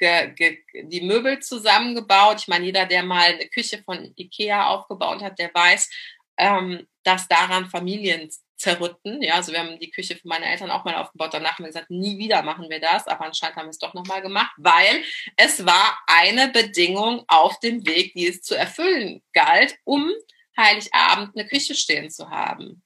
[0.00, 2.40] die Möbel zusammengebaut.
[2.40, 5.90] Ich meine, jeder, der mal eine Küche von Ikea aufgebaut hat, der weiß,
[6.38, 9.22] ähm, dass daran Familien zerrütten.
[9.22, 11.32] Ja, also wir haben die Küche für meine Eltern auch mal aufgebaut.
[11.32, 13.06] Danach haben wir gesagt, nie wieder machen wir das.
[13.06, 15.02] Aber anscheinend haben wir es doch nochmal gemacht, weil
[15.36, 20.12] es war eine Bedingung auf dem Weg, die es zu erfüllen galt, um
[20.58, 22.82] Heiligabend eine Küche stehen zu haben.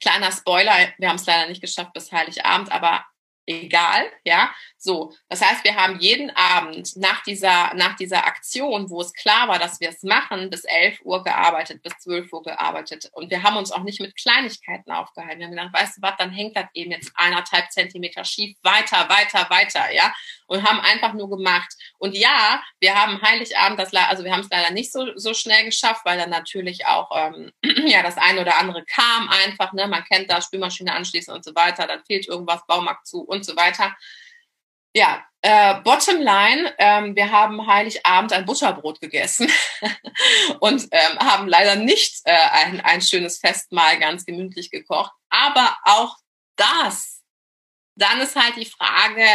[0.00, 3.04] Kleiner Spoiler, wir haben es leider nicht geschafft bis Heiligabend, aber
[3.46, 4.54] egal, ja.
[4.84, 9.48] So, das heißt, wir haben jeden Abend nach dieser, nach dieser Aktion, wo es klar
[9.48, 13.08] war, dass wir es machen, bis 11 Uhr gearbeitet, bis 12 Uhr gearbeitet.
[13.12, 15.38] Und wir haben uns auch nicht mit Kleinigkeiten aufgehalten.
[15.38, 19.08] Wir haben gedacht, weißt du was, dann hängt das eben jetzt eineinhalb Zentimeter schief, weiter,
[19.08, 20.12] weiter, weiter, ja.
[20.48, 21.72] Und haben einfach nur gemacht.
[21.96, 25.64] Und ja, wir haben Heiligabend, das, also wir haben es leider nicht so, so schnell
[25.64, 27.52] geschafft, weil dann natürlich auch, ähm,
[27.86, 29.88] ja, das eine oder andere kam einfach, ne.
[29.88, 33.56] Man kennt da Spülmaschine anschließen und so weiter, dann fehlt irgendwas, Baumarkt zu und so
[33.56, 33.96] weiter.
[34.94, 39.50] Ja, äh, bottom line, ähm, wir haben Heiligabend ein Butterbrot gegessen
[40.60, 45.12] und ähm, haben leider nicht äh, ein, ein schönes Festmahl ganz gemütlich gekocht.
[45.30, 46.16] Aber auch
[46.56, 47.22] das,
[47.96, 49.26] dann ist halt die Frage,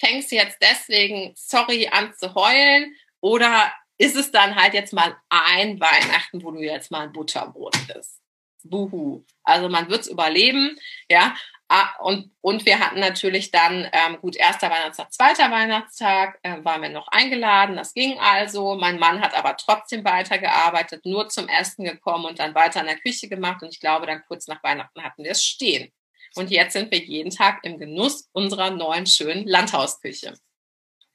[0.00, 5.16] fängst du jetzt deswegen, sorry, an zu heulen oder ist es dann halt jetzt mal
[5.28, 8.20] ein Weihnachten, wo du jetzt mal ein Butterbrot isst?
[8.64, 9.24] Buhu.
[9.42, 11.36] Also man wird's überleben, ja.
[11.76, 16.82] Ah, und, und wir hatten natürlich dann, ähm, gut, erster Weihnachtstag, zweiter Weihnachtstag, äh, waren
[16.82, 18.76] wir noch eingeladen, das ging also.
[18.76, 23.00] Mein Mann hat aber trotzdem weitergearbeitet, nur zum Essen gekommen und dann weiter in der
[23.00, 23.60] Küche gemacht.
[23.60, 25.92] Und ich glaube, dann kurz nach Weihnachten hatten wir es stehen.
[26.36, 30.34] Und jetzt sind wir jeden Tag im Genuss unserer neuen schönen Landhausküche.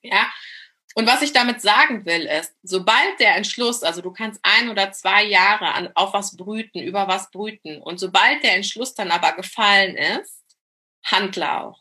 [0.02, 0.30] Ja,
[0.96, 4.92] und was ich damit sagen will, ist, sobald der Entschluss, also du kannst ein oder
[4.92, 9.32] zwei Jahre an, auf was brüten, über was brüten, und sobald der Entschluss dann aber
[9.34, 10.39] gefallen ist,
[11.12, 11.80] handle auch.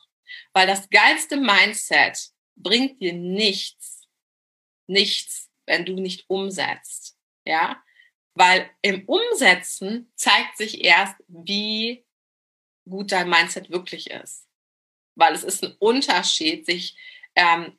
[0.52, 4.08] Weil das geilste Mindset bringt dir nichts,
[4.86, 7.16] nichts, wenn du nicht umsetzt.
[7.44, 7.82] Ja,
[8.34, 12.04] weil im Umsetzen zeigt sich erst, wie
[12.88, 14.46] gut dein Mindset wirklich ist.
[15.14, 16.96] Weil es ist ein Unterschied, sich
[17.34, 17.78] ähm,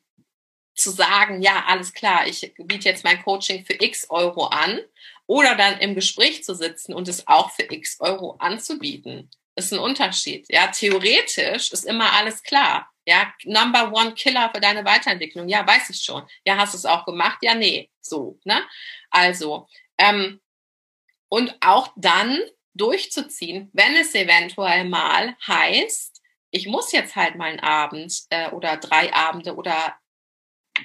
[0.74, 4.80] zu sagen, ja, alles klar, ich biete jetzt mein Coaching für x Euro an
[5.26, 9.78] oder dann im Gespräch zu sitzen und es auch für x Euro anzubieten ist ein
[9.78, 10.46] Unterschied.
[10.48, 12.90] Ja, theoretisch ist immer alles klar.
[13.06, 15.48] Ja, Number One Killer für deine Weiterentwicklung.
[15.48, 16.26] Ja, weiß ich schon.
[16.44, 17.38] Ja, hast du es auch gemacht?
[17.42, 17.90] Ja, nee.
[18.00, 18.62] So, ne?
[19.10, 20.40] Also, ähm,
[21.28, 22.38] und auch dann
[22.74, 28.76] durchzuziehen, wenn es eventuell mal heißt, ich muss jetzt halt mal einen Abend äh, oder
[28.76, 29.96] drei Abende oder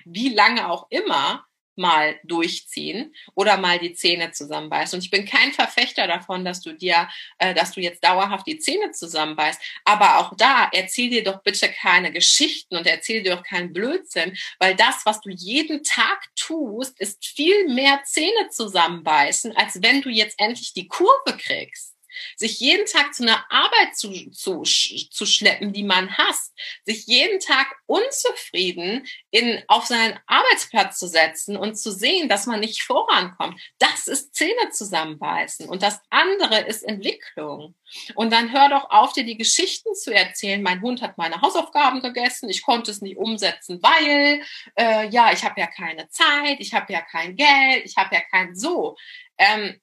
[0.03, 1.45] wie lange auch immer
[1.77, 4.97] mal durchziehen oder mal die Zähne zusammenbeißen.
[4.97, 7.07] Und ich bin kein Verfechter davon, dass du dir,
[7.37, 9.61] äh, dass du jetzt dauerhaft die Zähne zusammenbeißt.
[9.83, 14.37] Aber auch da erzähl dir doch bitte keine Geschichten und erzähl dir doch keinen Blödsinn,
[14.59, 20.09] weil das, was du jeden Tag tust, ist viel mehr Zähne zusammenbeißen, als wenn du
[20.09, 21.94] jetzt endlich die Kurve kriegst
[22.35, 27.39] sich jeden Tag zu einer Arbeit zu, zu, zu schleppen, die man hasst, sich jeden
[27.39, 33.59] Tag unzufrieden in, auf seinen Arbeitsplatz zu setzen und zu sehen, dass man nicht vorankommt,
[33.79, 37.75] das ist Zähne zusammenbeißen und das andere ist Entwicklung.
[38.15, 40.61] Und dann hör doch auf, dir die Geschichten zu erzählen.
[40.61, 44.41] Mein Hund hat meine Hausaufgaben gegessen, ich konnte es nicht umsetzen, weil
[44.75, 48.21] äh, ja, ich habe ja keine Zeit, ich habe ja kein Geld, ich habe ja
[48.31, 48.95] kein so.
[49.37, 49.79] Ähm,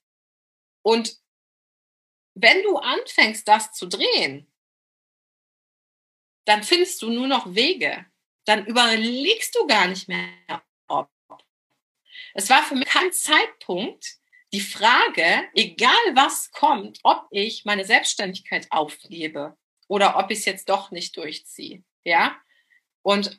[0.83, 1.22] und
[2.35, 4.51] wenn du anfängst, das zu drehen,
[6.45, 8.07] dann findest du nur noch Wege.
[8.45, 11.09] Dann überlegst du gar nicht mehr, ob.
[12.35, 14.17] Es war für mich kein Zeitpunkt
[14.53, 19.57] die Frage, egal was kommt, ob ich meine Selbstständigkeit aufgebe
[19.89, 21.83] oder ob ich es jetzt doch nicht durchziehe.
[22.05, 22.37] Ja?
[23.03, 23.39] Und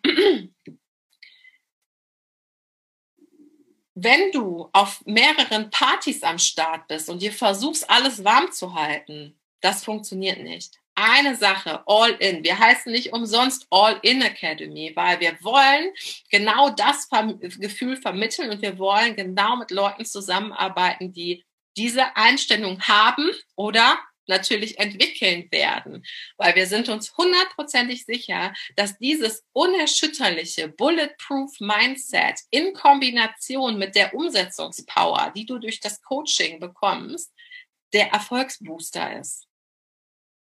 [3.95, 9.39] wenn du auf mehreren Partys am Start bist und dir versuchst, alles warm zu halten,
[9.61, 10.79] das funktioniert nicht.
[10.95, 12.43] Eine Sache, All In.
[12.43, 15.91] Wir heißen nicht umsonst All In Academy, weil wir wollen
[16.29, 21.43] genau das Gefühl vermitteln und wir wollen genau mit Leuten zusammenarbeiten, die
[21.77, 26.05] diese Einstellung haben oder natürlich entwickeln werden,
[26.37, 34.13] weil wir sind uns hundertprozentig sicher, dass dieses unerschütterliche Bulletproof Mindset in Kombination mit der
[34.13, 37.31] Umsetzungspower, die du durch das Coaching bekommst,
[37.93, 39.47] der Erfolgsbooster ist.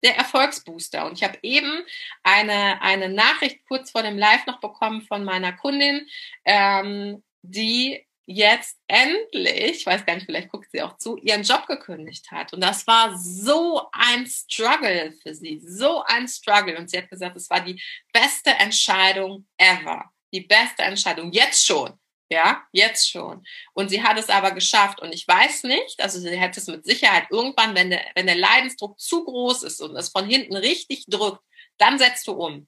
[0.04, 1.06] Der Erfolgsbooster.
[1.06, 1.84] Und ich habe eben
[2.24, 6.08] eine, eine Nachricht kurz vor dem Live noch bekommen von meiner Kundin,
[6.46, 11.68] ähm, die jetzt endlich, ich weiß gar nicht, vielleicht guckt sie auch zu, ihren Job
[11.68, 12.54] gekündigt hat.
[12.54, 16.78] Und das war so ein Struggle für sie, so ein Struggle.
[16.78, 17.82] Und sie hat gesagt, es war die
[18.14, 20.12] beste Entscheidung ever.
[20.34, 21.32] Die beste Entscheidung.
[21.32, 22.00] Jetzt schon.
[22.32, 23.44] Ja, jetzt schon.
[23.74, 25.02] Und sie hat es aber geschafft.
[25.02, 28.38] Und ich weiß nicht, also sie hätte es mit Sicherheit irgendwann, wenn der, wenn der
[28.38, 31.44] Leidensdruck zu groß ist und es von hinten richtig drückt,
[31.78, 32.68] dann setzt du um.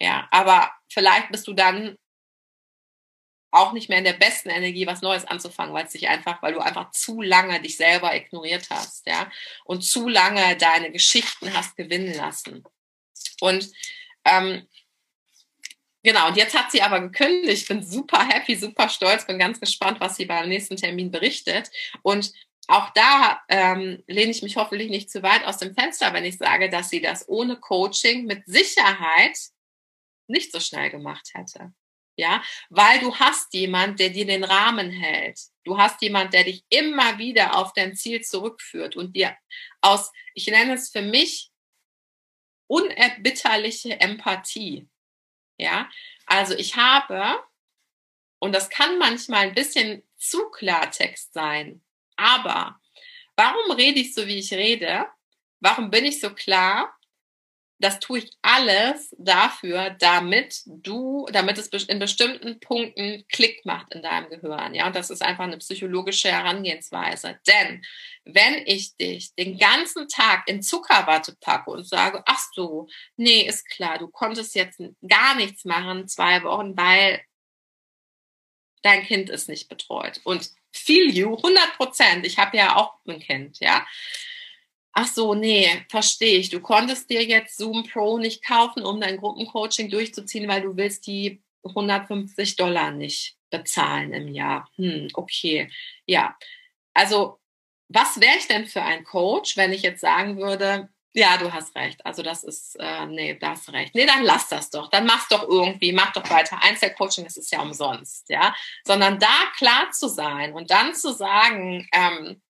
[0.00, 1.96] Ja, aber vielleicht bist du dann
[3.50, 6.54] auch nicht mehr in der besten Energie, was Neues anzufangen, weil es dich einfach, weil
[6.54, 9.30] du einfach zu lange dich selber ignoriert hast, ja,
[9.64, 12.64] und zu lange deine Geschichten hast gewinnen lassen.
[13.40, 13.70] Und
[14.24, 14.66] ähm,
[16.02, 17.62] genau, und jetzt hat sie aber gekündigt.
[17.62, 21.70] Ich bin super happy, super stolz, bin ganz gespannt, was sie beim nächsten Termin berichtet.
[22.02, 22.32] Und
[22.68, 26.36] auch da ähm, lehne ich mich hoffentlich nicht zu weit aus dem Fenster, wenn ich
[26.36, 29.38] sage, dass sie das ohne Coaching mit Sicherheit
[30.26, 31.72] nicht so schnell gemacht hätte
[32.16, 35.38] ja, weil du hast jemand, der dir den Rahmen hält.
[35.64, 39.36] Du hast jemand, der dich immer wieder auf dein Ziel zurückführt und dir
[39.82, 41.50] aus, ich nenne es für mich,
[42.68, 44.88] unerbitterliche Empathie.
[45.58, 45.88] Ja,
[46.26, 47.38] also ich habe,
[48.38, 51.82] und das kann manchmal ein bisschen zu Klartext sein,
[52.16, 52.80] aber
[53.36, 55.06] warum rede ich so, wie ich rede?
[55.60, 56.95] Warum bin ich so klar?
[57.78, 64.02] Das tue ich alles dafür, damit du, damit es in bestimmten Punkten Klick macht in
[64.02, 64.74] deinem Gehirn.
[64.74, 67.38] Ja, und das ist einfach eine psychologische Herangehensweise.
[67.46, 67.84] Denn
[68.24, 73.68] wenn ich dich den ganzen Tag in Zuckerwatte packe und sage, ach so, nee, ist
[73.68, 77.20] klar, du konntest jetzt gar nichts machen, zwei Wochen, weil
[78.82, 80.20] dein Kind ist nicht betreut.
[80.24, 82.26] Und feel you, 100 Prozent.
[82.26, 83.86] Ich habe ja auch ein Kind, ja
[84.96, 86.48] ach so, nee, verstehe ich.
[86.48, 91.06] Du konntest dir jetzt Zoom Pro nicht kaufen, um dein Gruppencoaching durchzuziehen, weil du willst
[91.06, 94.70] die 150 Dollar nicht bezahlen im Jahr.
[94.76, 95.70] Hm, okay.
[96.06, 96.34] Ja.
[96.94, 97.38] Also,
[97.88, 101.74] was wäre ich denn für ein Coach, wenn ich jetzt sagen würde, ja, du hast
[101.76, 102.04] recht.
[102.04, 103.94] Also das ist, äh, nee, du hast recht.
[103.94, 104.88] Nee, dann lass das doch.
[104.88, 106.62] Dann mach's doch irgendwie, mach doch weiter.
[106.62, 108.54] Einzelcoaching, das ist ja umsonst, ja.
[108.84, 112.40] Sondern da klar zu sein und dann zu sagen, ähm,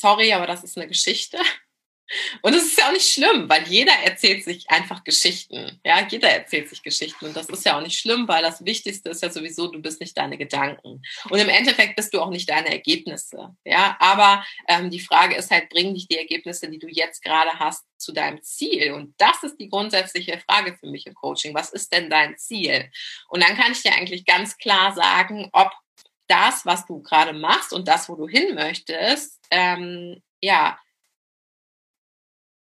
[0.00, 1.38] sorry, aber das ist eine Geschichte.
[2.42, 5.80] Und es ist ja auch nicht schlimm, weil jeder erzählt sich einfach Geschichten.
[5.84, 7.26] Ja, jeder erzählt sich Geschichten.
[7.26, 10.00] Und das ist ja auch nicht schlimm, weil das Wichtigste ist ja sowieso, du bist
[10.00, 11.02] nicht deine Gedanken.
[11.30, 13.56] Und im Endeffekt bist du auch nicht deine Ergebnisse.
[13.64, 17.58] Ja, aber ähm, die Frage ist halt, bringen dich die Ergebnisse, die du jetzt gerade
[17.58, 18.92] hast, zu deinem Ziel?
[18.92, 21.54] Und das ist die grundsätzliche Frage für mich im Coaching.
[21.54, 22.90] Was ist denn dein Ziel?
[23.28, 25.70] Und dann kann ich dir eigentlich ganz klar sagen, ob
[26.32, 30.78] das, was du gerade machst und das, wo du hin möchtest, ähm, ja,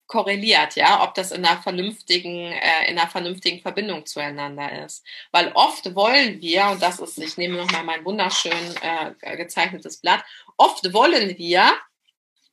[0.08, 5.06] korreliert, ja, ob das in einer vernünftigen, äh, in einer vernünftigen Verbindung zueinander ist.
[5.30, 10.24] Weil oft wollen wir, und das ist, ich nehme nochmal mein wunderschön äh, gezeichnetes Blatt,
[10.56, 11.72] oft wollen wir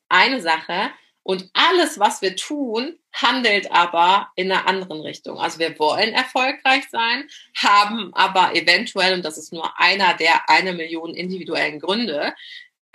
[0.10, 0.92] eine Sache,
[1.24, 5.38] und alles, was wir tun, handelt aber in einer anderen Richtung.
[5.38, 10.74] Also wir wollen erfolgreich sein, haben aber eventuell, und das ist nur einer der eine
[10.74, 12.34] Million individuellen Gründe,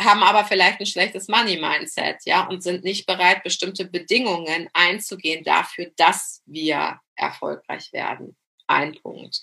[0.00, 5.90] haben aber vielleicht ein schlechtes Money-Mindset, ja, und sind nicht bereit, bestimmte Bedingungen einzugehen dafür,
[5.96, 8.36] dass wir erfolgreich werden.
[8.66, 9.40] Ein Punkt.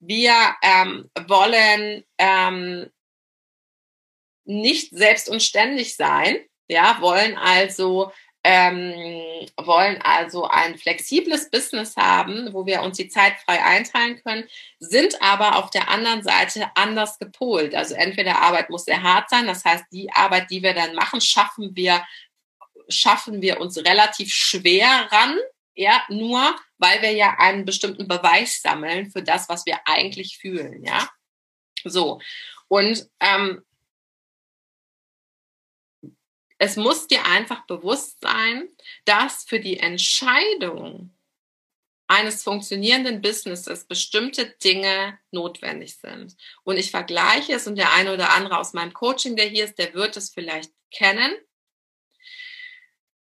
[0.00, 2.90] Wir ähm, wollen ähm,
[4.44, 6.36] nicht selbst und ständig sein,
[6.68, 8.12] ja, wollen also
[8.44, 8.92] ähm,
[9.56, 14.44] wollen also ein flexibles Business haben, wo wir uns die Zeit frei einteilen können,
[14.78, 17.74] sind aber auf der anderen Seite anders gepolt.
[17.74, 21.22] Also entweder Arbeit muss sehr hart sein, das heißt, die Arbeit, die wir dann machen,
[21.22, 22.04] schaffen wir,
[22.88, 25.38] schaffen wir uns relativ schwer ran,
[25.74, 30.84] ja, nur weil wir ja einen bestimmten Beweis sammeln für das, was wir eigentlich fühlen,
[30.84, 31.08] ja.
[31.84, 32.20] So.
[32.68, 33.62] Und ähm,
[36.64, 38.68] es muss dir einfach bewusst sein,
[39.04, 41.14] dass für die Entscheidung
[42.06, 46.36] eines funktionierenden Businesses bestimmte Dinge notwendig sind.
[46.62, 49.78] Und ich vergleiche es und der eine oder andere aus meinem Coaching, der hier ist,
[49.78, 51.34] der wird es vielleicht kennen.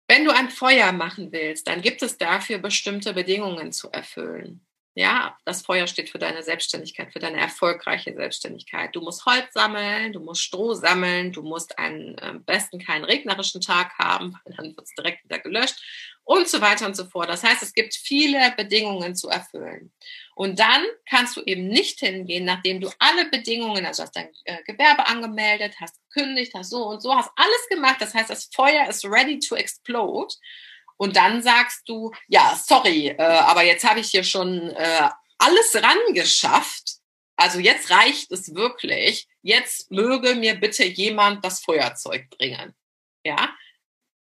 [0.06, 4.66] Wenn du ein Feuer machen willst, dann gibt es dafür bestimmte Bedingungen zu erfüllen.
[4.96, 8.94] Ja, das Feuer steht für deine Selbstständigkeit, für deine erfolgreiche Selbstständigkeit.
[8.94, 13.04] Du musst Holz sammeln, du musst Stroh sammeln, du musst einen am äh, besten keinen
[13.04, 15.80] regnerischen Tag haben, weil dann wird es direkt wieder gelöscht
[16.22, 17.28] und so weiter und so fort.
[17.28, 19.92] Das heißt, es gibt viele Bedingungen zu erfüllen.
[20.36, 24.62] Und dann kannst du eben nicht hingehen, nachdem du alle Bedingungen, also hast dein äh,
[24.62, 27.96] Gewerbe angemeldet, hast gekündigt, hast so und so, hast alles gemacht.
[27.98, 30.32] Das heißt, das Feuer ist ready to explode.
[30.96, 35.74] Und dann sagst du, ja, sorry, äh, aber jetzt habe ich hier schon äh, alles
[35.74, 36.98] rangeschafft.
[37.36, 39.26] Also jetzt reicht es wirklich.
[39.42, 42.74] Jetzt möge mir bitte jemand das Feuerzeug bringen.
[43.24, 43.54] Ja,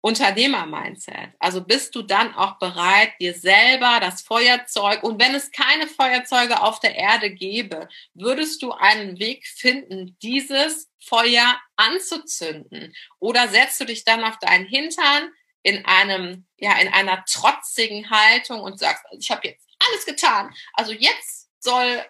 [0.01, 1.35] Unternehmer-Mindset.
[1.41, 6.63] Also bist du dann auch bereit, dir selber das Feuerzeug, und wenn es keine Feuerzeuge
[6.63, 12.95] auf der Erde gäbe, würdest du einen Weg finden, dieses Feuer anzuzünden?
[13.19, 15.31] Oder setzt du dich dann auf deinen Hintern
[15.69, 20.55] in einem, ja, in einer trotzigen Haltung und sagst, ich habe jetzt alles getan.
[20.73, 22.05] Also jetzt soll,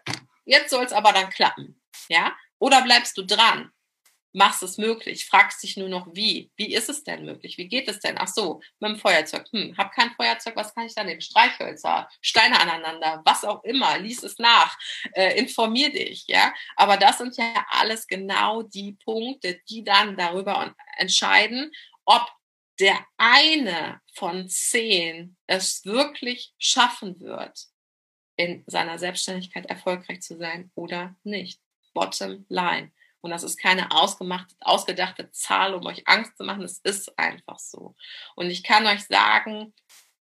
[0.44, 1.80] jetzt soll es aber dann klappen.
[2.08, 2.36] Ja?
[2.58, 3.72] Oder bleibst du dran?
[4.32, 6.50] machst es möglich, fragst dich nur noch wie.
[6.56, 7.58] Wie ist es denn möglich?
[7.58, 8.16] Wie geht es denn?
[8.18, 9.46] Ach so, mit dem Feuerzeug.
[9.52, 11.20] Hm, hab kein Feuerzeug, was kann ich da nehmen?
[11.20, 13.98] Streichhölzer, Steine aneinander, was auch immer.
[13.98, 14.78] Lies es nach,
[15.14, 16.52] äh, informier dich, ja.
[16.76, 21.72] Aber das sind ja alles genau die Punkte, die dann darüber entscheiden,
[22.04, 22.26] ob
[22.80, 27.66] der eine von zehn es wirklich schaffen wird,
[28.36, 31.60] in seiner Selbstständigkeit erfolgreich zu sein oder nicht.
[31.92, 32.92] Bottom line.
[33.20, 36.62] Und das ist keine ausgemachte, ausgedachte Zahl, um euch Angst zu machen.
[36.62, 37.96] Es ist einfach so.
[38.36, 39.74] Und ich kann euch sagen,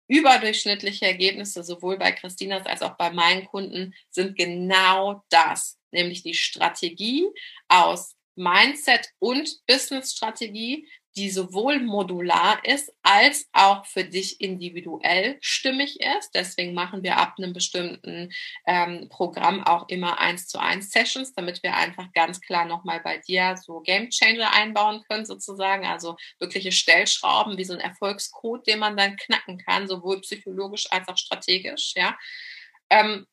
[0.09, 6.35] überdurchschnittliche Ergebnisse sowohl bei Christinas als auch bei meinen Kunden sind genau das, nämlich die
[6.35, 7.27] Strategie
[7.69, 10.87] aus Mindset und Business-Strategie,
[11.17, 16.31] die sowohl modular ist als auch für dich individuell stimmig ist.
[16.35, 18.33] Deswegen machen wir ab einem bestimmten
[18.67, 23.19] ähm, Programm auch immer eins zu eins Sessions, damit wir einfach ganz klar nochmal bei
[23.19, 25.85] dir so Game Changer einbauen können sozusagen.
[25.85, 31.09] Also wirkliche Stellschrauben wie so ein Erfolgscode, den man dann knacken kann, sowohl psychologisch als
[31.09, 31.93] auch strategisch.
[31.95, 32.17] Ja.
[32.89, 33.27] Ähm,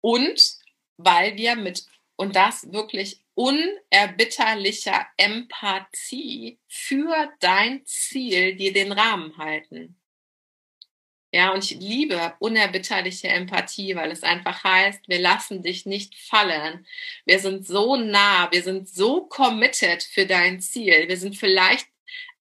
[0.00, 0.58] und
[0.96, 1.84] weil wir mit
[2.16, 9.96] und das wirklich unerbitterlicher Empathie für dein Ziel dir den Rahmen halten.
[11.32, 16.86] Ja, und ich liebe unerbitterliche Empathie, weil es einfach heißt, wir lassen dich nicht fallen.
[17.24, 21.08] Wir sind so nah, wir sind so committed für dein Ziel.
[21.08, 21.88] Wir sind vielleicht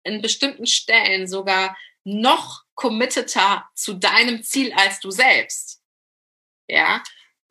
[0.04, 5.82] in bestimmten Stellen sogar noch committeter zu deinem Ziel als du selbst.
[6.68, 7.02] Ja,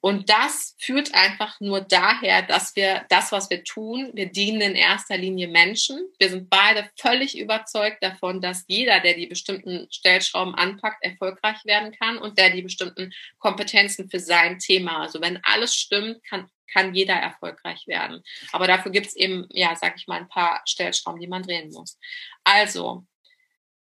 [0.03, 4.75] und das führt einfach nur daher, dass wir das, was wir tun, wir dienen in
[4.75, 6.13] erster Linie Menschen.
[6.19, 11.93] Wir sind beide völlig überzeugt davon, dass jeder, der die bestimmten Stellschrauben anpackt, erfolgreich werden
[11.93, 15.03] kann und der die bestimmten Kompetenzen für sein Thema.
[15.03, 18.25] Also wenn alles stimmt, kann, kann jeder erfolgreich werden.
[18.51, 21.71] Aber dafür gibt es eben, ja, sag ich mal, ein paar Stellschrauben, die man drehen
[21.71, 21.97] muss.
[22.43, 23.07] Also,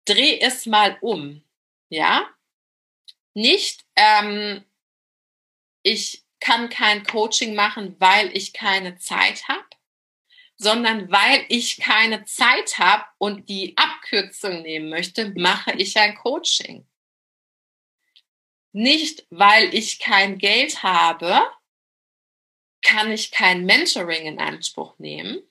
[0.05, 1.43] dreh es mal um.
[1.89, 2.27] Ja?
[3.35, 4.65] Nicht, ähm,
[5.83, 9.65] ich kann kein Coaching machen, weil ich keine Zeit habe,
[10.55, 16.85] sondern weil ich keine Zeit habe und die Abkürzung nehmen möchte, mache ich ein Coaching.
[18.71, 21.41] Nicht, weil ich kein Geld habe,
[22.81, 25.41] kann ich kein Mentoring in Anspruch nehmen.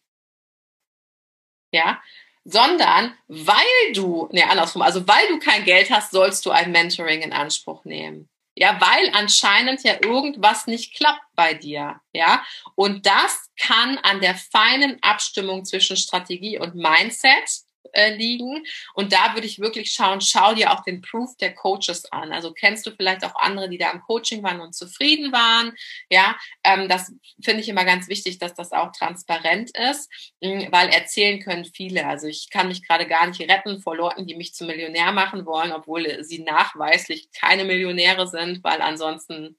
[1.72, 2.03] Ja,
[2.45, 7.20] sondern weil du, nee, andersrum, also weil du kein Geld hast, sollst du ein Mentoring
[7.20, 8.31] in Anspruch nehmen.
[8.61, 12.00] Ja, weil anscheinend ja irgendwas nicht klappt bei dir.
[12.12, 12.44] Ja,
[12.74, 17.62] und das kann an der feinen Abstimmung zwischen Strategie und Mindset
[17.93, 18.64] äh, liegen.
[18.95, 22.32] Und da würde ich wirklich schauen, schau dir auch den Proof der Coaches an.
[22.32, 25.72] Also kennst du vielleicht auch andere, die da im Coaching waren und zufrieden waren.
[26.11, 27.12] Ja, ähm, das
[27.43, 30.11] finde ich immer ganz wichtig, dass das auch transparent ist,
[30.43, 32.07] hm, weil erzählen können viele.
[32.07, 35.47] Also ich kann mich gerade gar nicht retten vor Leuten, die mich zum Millionär machen
[35.47, 39.59] wollen, obwohl sie nachweislich keine Millionäre sind, weil ansonsten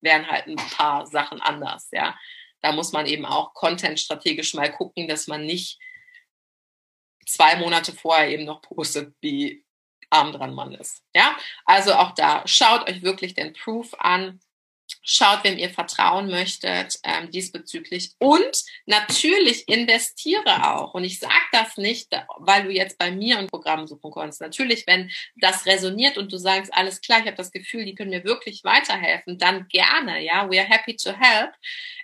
[0.00, 2.16] wären halt ein paar Sachen anders, ja.
[2.62, 5.78] Da muss man eben auch content strategisch mal gucken, dass man nicht
[7.32, 9.64] zwei Monate vorher eben noch postet, wie
[10.10, 11.04] arm dran man ist.
[11.14, 14.40] Ja, also auch da schaut euch wirklich den Proof an.
[15.02, 18.12] Schaut, wem ihr vertrauen möchtet ähm, diesbezüglich.
[18.18, 20.94] Und natürlich investiere auch.
[20.94, 24.40] Und ich sage das nicht, weil du jetzt bei mir ein Programm suchen kannst.
[24.40, 28.10] Natürlich, wenn das resoniert und du sagst, alles klar, ich habe das Gefühl, die können
[28.10, 30.22] mir wirklich weiterhelfen, dann gerne.
[30.22, 31.52] Ja, we are happy to help.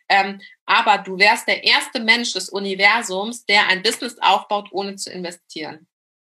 [0.09, 5.11] Ähm, aber du wärst der erste Mensch des Universums, der ein Business aufbaut, ohne zu
[5.11, 5.87] investieren.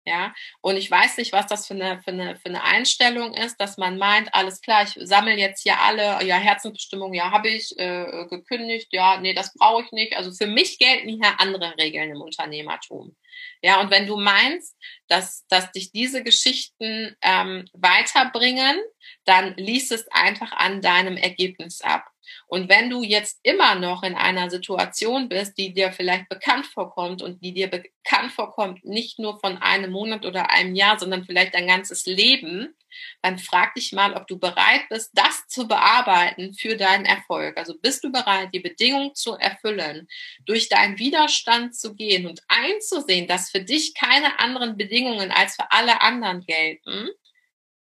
[0.06, 3.56] Ja, und ich weiß nicht, was das für eine, für eine, für eine Einstellung ist,
[3.58, 7.72] dass man meint, alles klar, ich sammle jetzt hier alle, ja, Herzensbestimmung, ja, habe ich
[7.78, 10.14] äh, gekündigt, ja, nee, das brauche ich nicht.
[10.14, 13.16] Also für mich gelten hier andere Regeln im Unternehmertum.
[13.62, 14.76] Ja, und wenn du meinst,
[15.08, 18.78] dass, dass dich diese Geschichten ähm, weiterbringen,
[19.24, 22.04] dann liest es einfach an deinem Ergebnis ab.
[22.46, 27.22] Und wenn du jetzt immer noch in einer Situation bist, die dir vielleicht bekannt vorkommt
[27.22, 31.54] und die dir bekannt vorkommt, nicht nur von einem Monat oder einem Jahr, sondern vielleicht
[31.54, 32.74] dein ganzes Leben,
[33.22, 37.56] dann frag dich mal, ob du bereit bist, das zu bearbeiten für deinen Erfolg.
[37.56, 40.08] Also bist du bereit, die Bedingungen zu erfüllen,
[40.46, 45.70] durch deinen Widerstand zu gehen und einzusehen, dass für dich keine anderen Bedingungen als für
[45.70, 47.08] alle anderen gelten?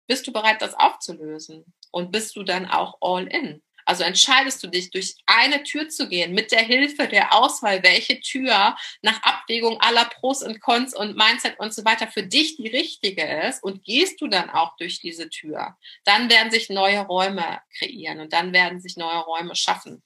[0.07, 1.65] Bist du bereit, das aufzulösen?
[1.91, 3.63] Und bist du dann auch all in?
[3.85, 8.21] Also entscheidest du dich, durch eine Tür zu gehen, mit der Hilfe der Auswahl, welche
[8.21, 12.69] Tür nach Abwägung aller Pros und Cons und Mindset und so weiter für dich die
[12.69, 17.61] richtige ist und gehst du dann auch durch diese Tür, dann werden sich neue Räume
[17.79, 20.03] kreieren und dann werden sich neue Räume schaffen.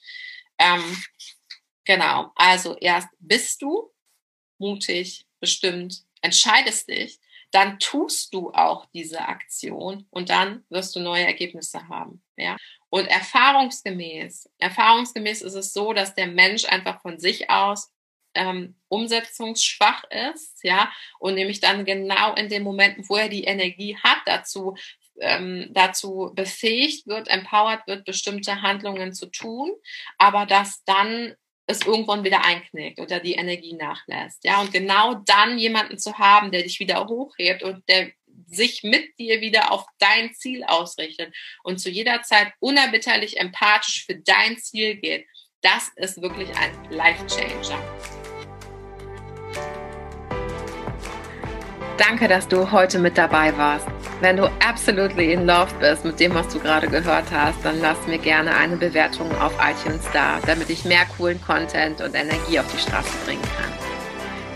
[0.59, 1.03] Ähm,
[1.85, 3.93] genau, also erst bist du
[4.59, 7.19] mutig, bestimmt, entscheidest dich,
[7.51, 12.23] dann tust du auch diese Aktion und dann wirst du neue Ergebnisse haben.
[12.37, 12.57] Ja?
[12.91, 17.93] Und erfahrungsgemäß, erfahrungsgemäß ist es so, dass der Mensch einfach von sich aus
[18.35, 23.97] ähm, umsetzungsschwach ist, ja, und nämlich dann genau in den Momenten, wo er die Energie
[24.03, 24.75] hat, dazu
[25.21, 29.73] ähm, dazu befähigt wird, empowered wird, bestimmte Handlungen zu tun,
[30.17, 31.35] aber dass dann
[31.67, 34.45] es irgendwann wieder einknickt oder die Energie nachlässt.
[34.45, 38.11] Ja, und genau dann jemanden zu haben, der dich wieder hochhebt und der
[38.49, 44.17] sich mit dir wieder auf dein Ziel ausrichtet und zu jeder Zeit unerbitterlich empathisch für
[44.17, 45.27] dein Ziel geht,
[45.61, 47.83] das ist wirklich ein Life Changer.
[51.99, 53.87] Danke, dass du heute mit dabei warst.
[54.21, 58.07] Wenn du absolutely in love bist mit dem, was du gerade gehört hast, dann lass
[58.07, 62.73] mir gerne eine Bewertung auf iTunes da, damit ich mehr coolen Content und Energie auf
[62.73, 63.88] die Straße bringen kann.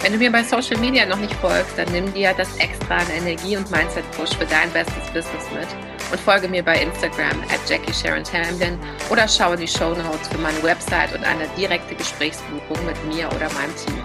[0.03, 3.07] Wenn du mir bei Social Media noch nicht folgst, dann nimm dir das extra an
[3.17, 5.69] Energie und Mindset Push für dein bestes Business mit
[6.11, 8.77] und folge mir bei Instagram at Jackie Sharon Tamblin
[9.11, 13.49] oder schaue die Show Notes für meine Website und eine direkte Gesprächsbuchung mit mir oder
[13.53, 14.03] meinem Team.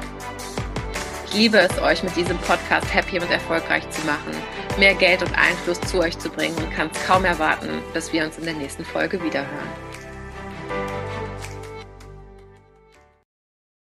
[1.26, 4.38] Ich liebe es, euch mit diesem Podcast happy und erfolgreich zu machen,
[4.78, 8.24] mehr Geld und Einfluss zu euch zu bringen und kann es kaum erwarten, bis wir
[8.24, 9.87] uns in der nächsten Folge wiederhören.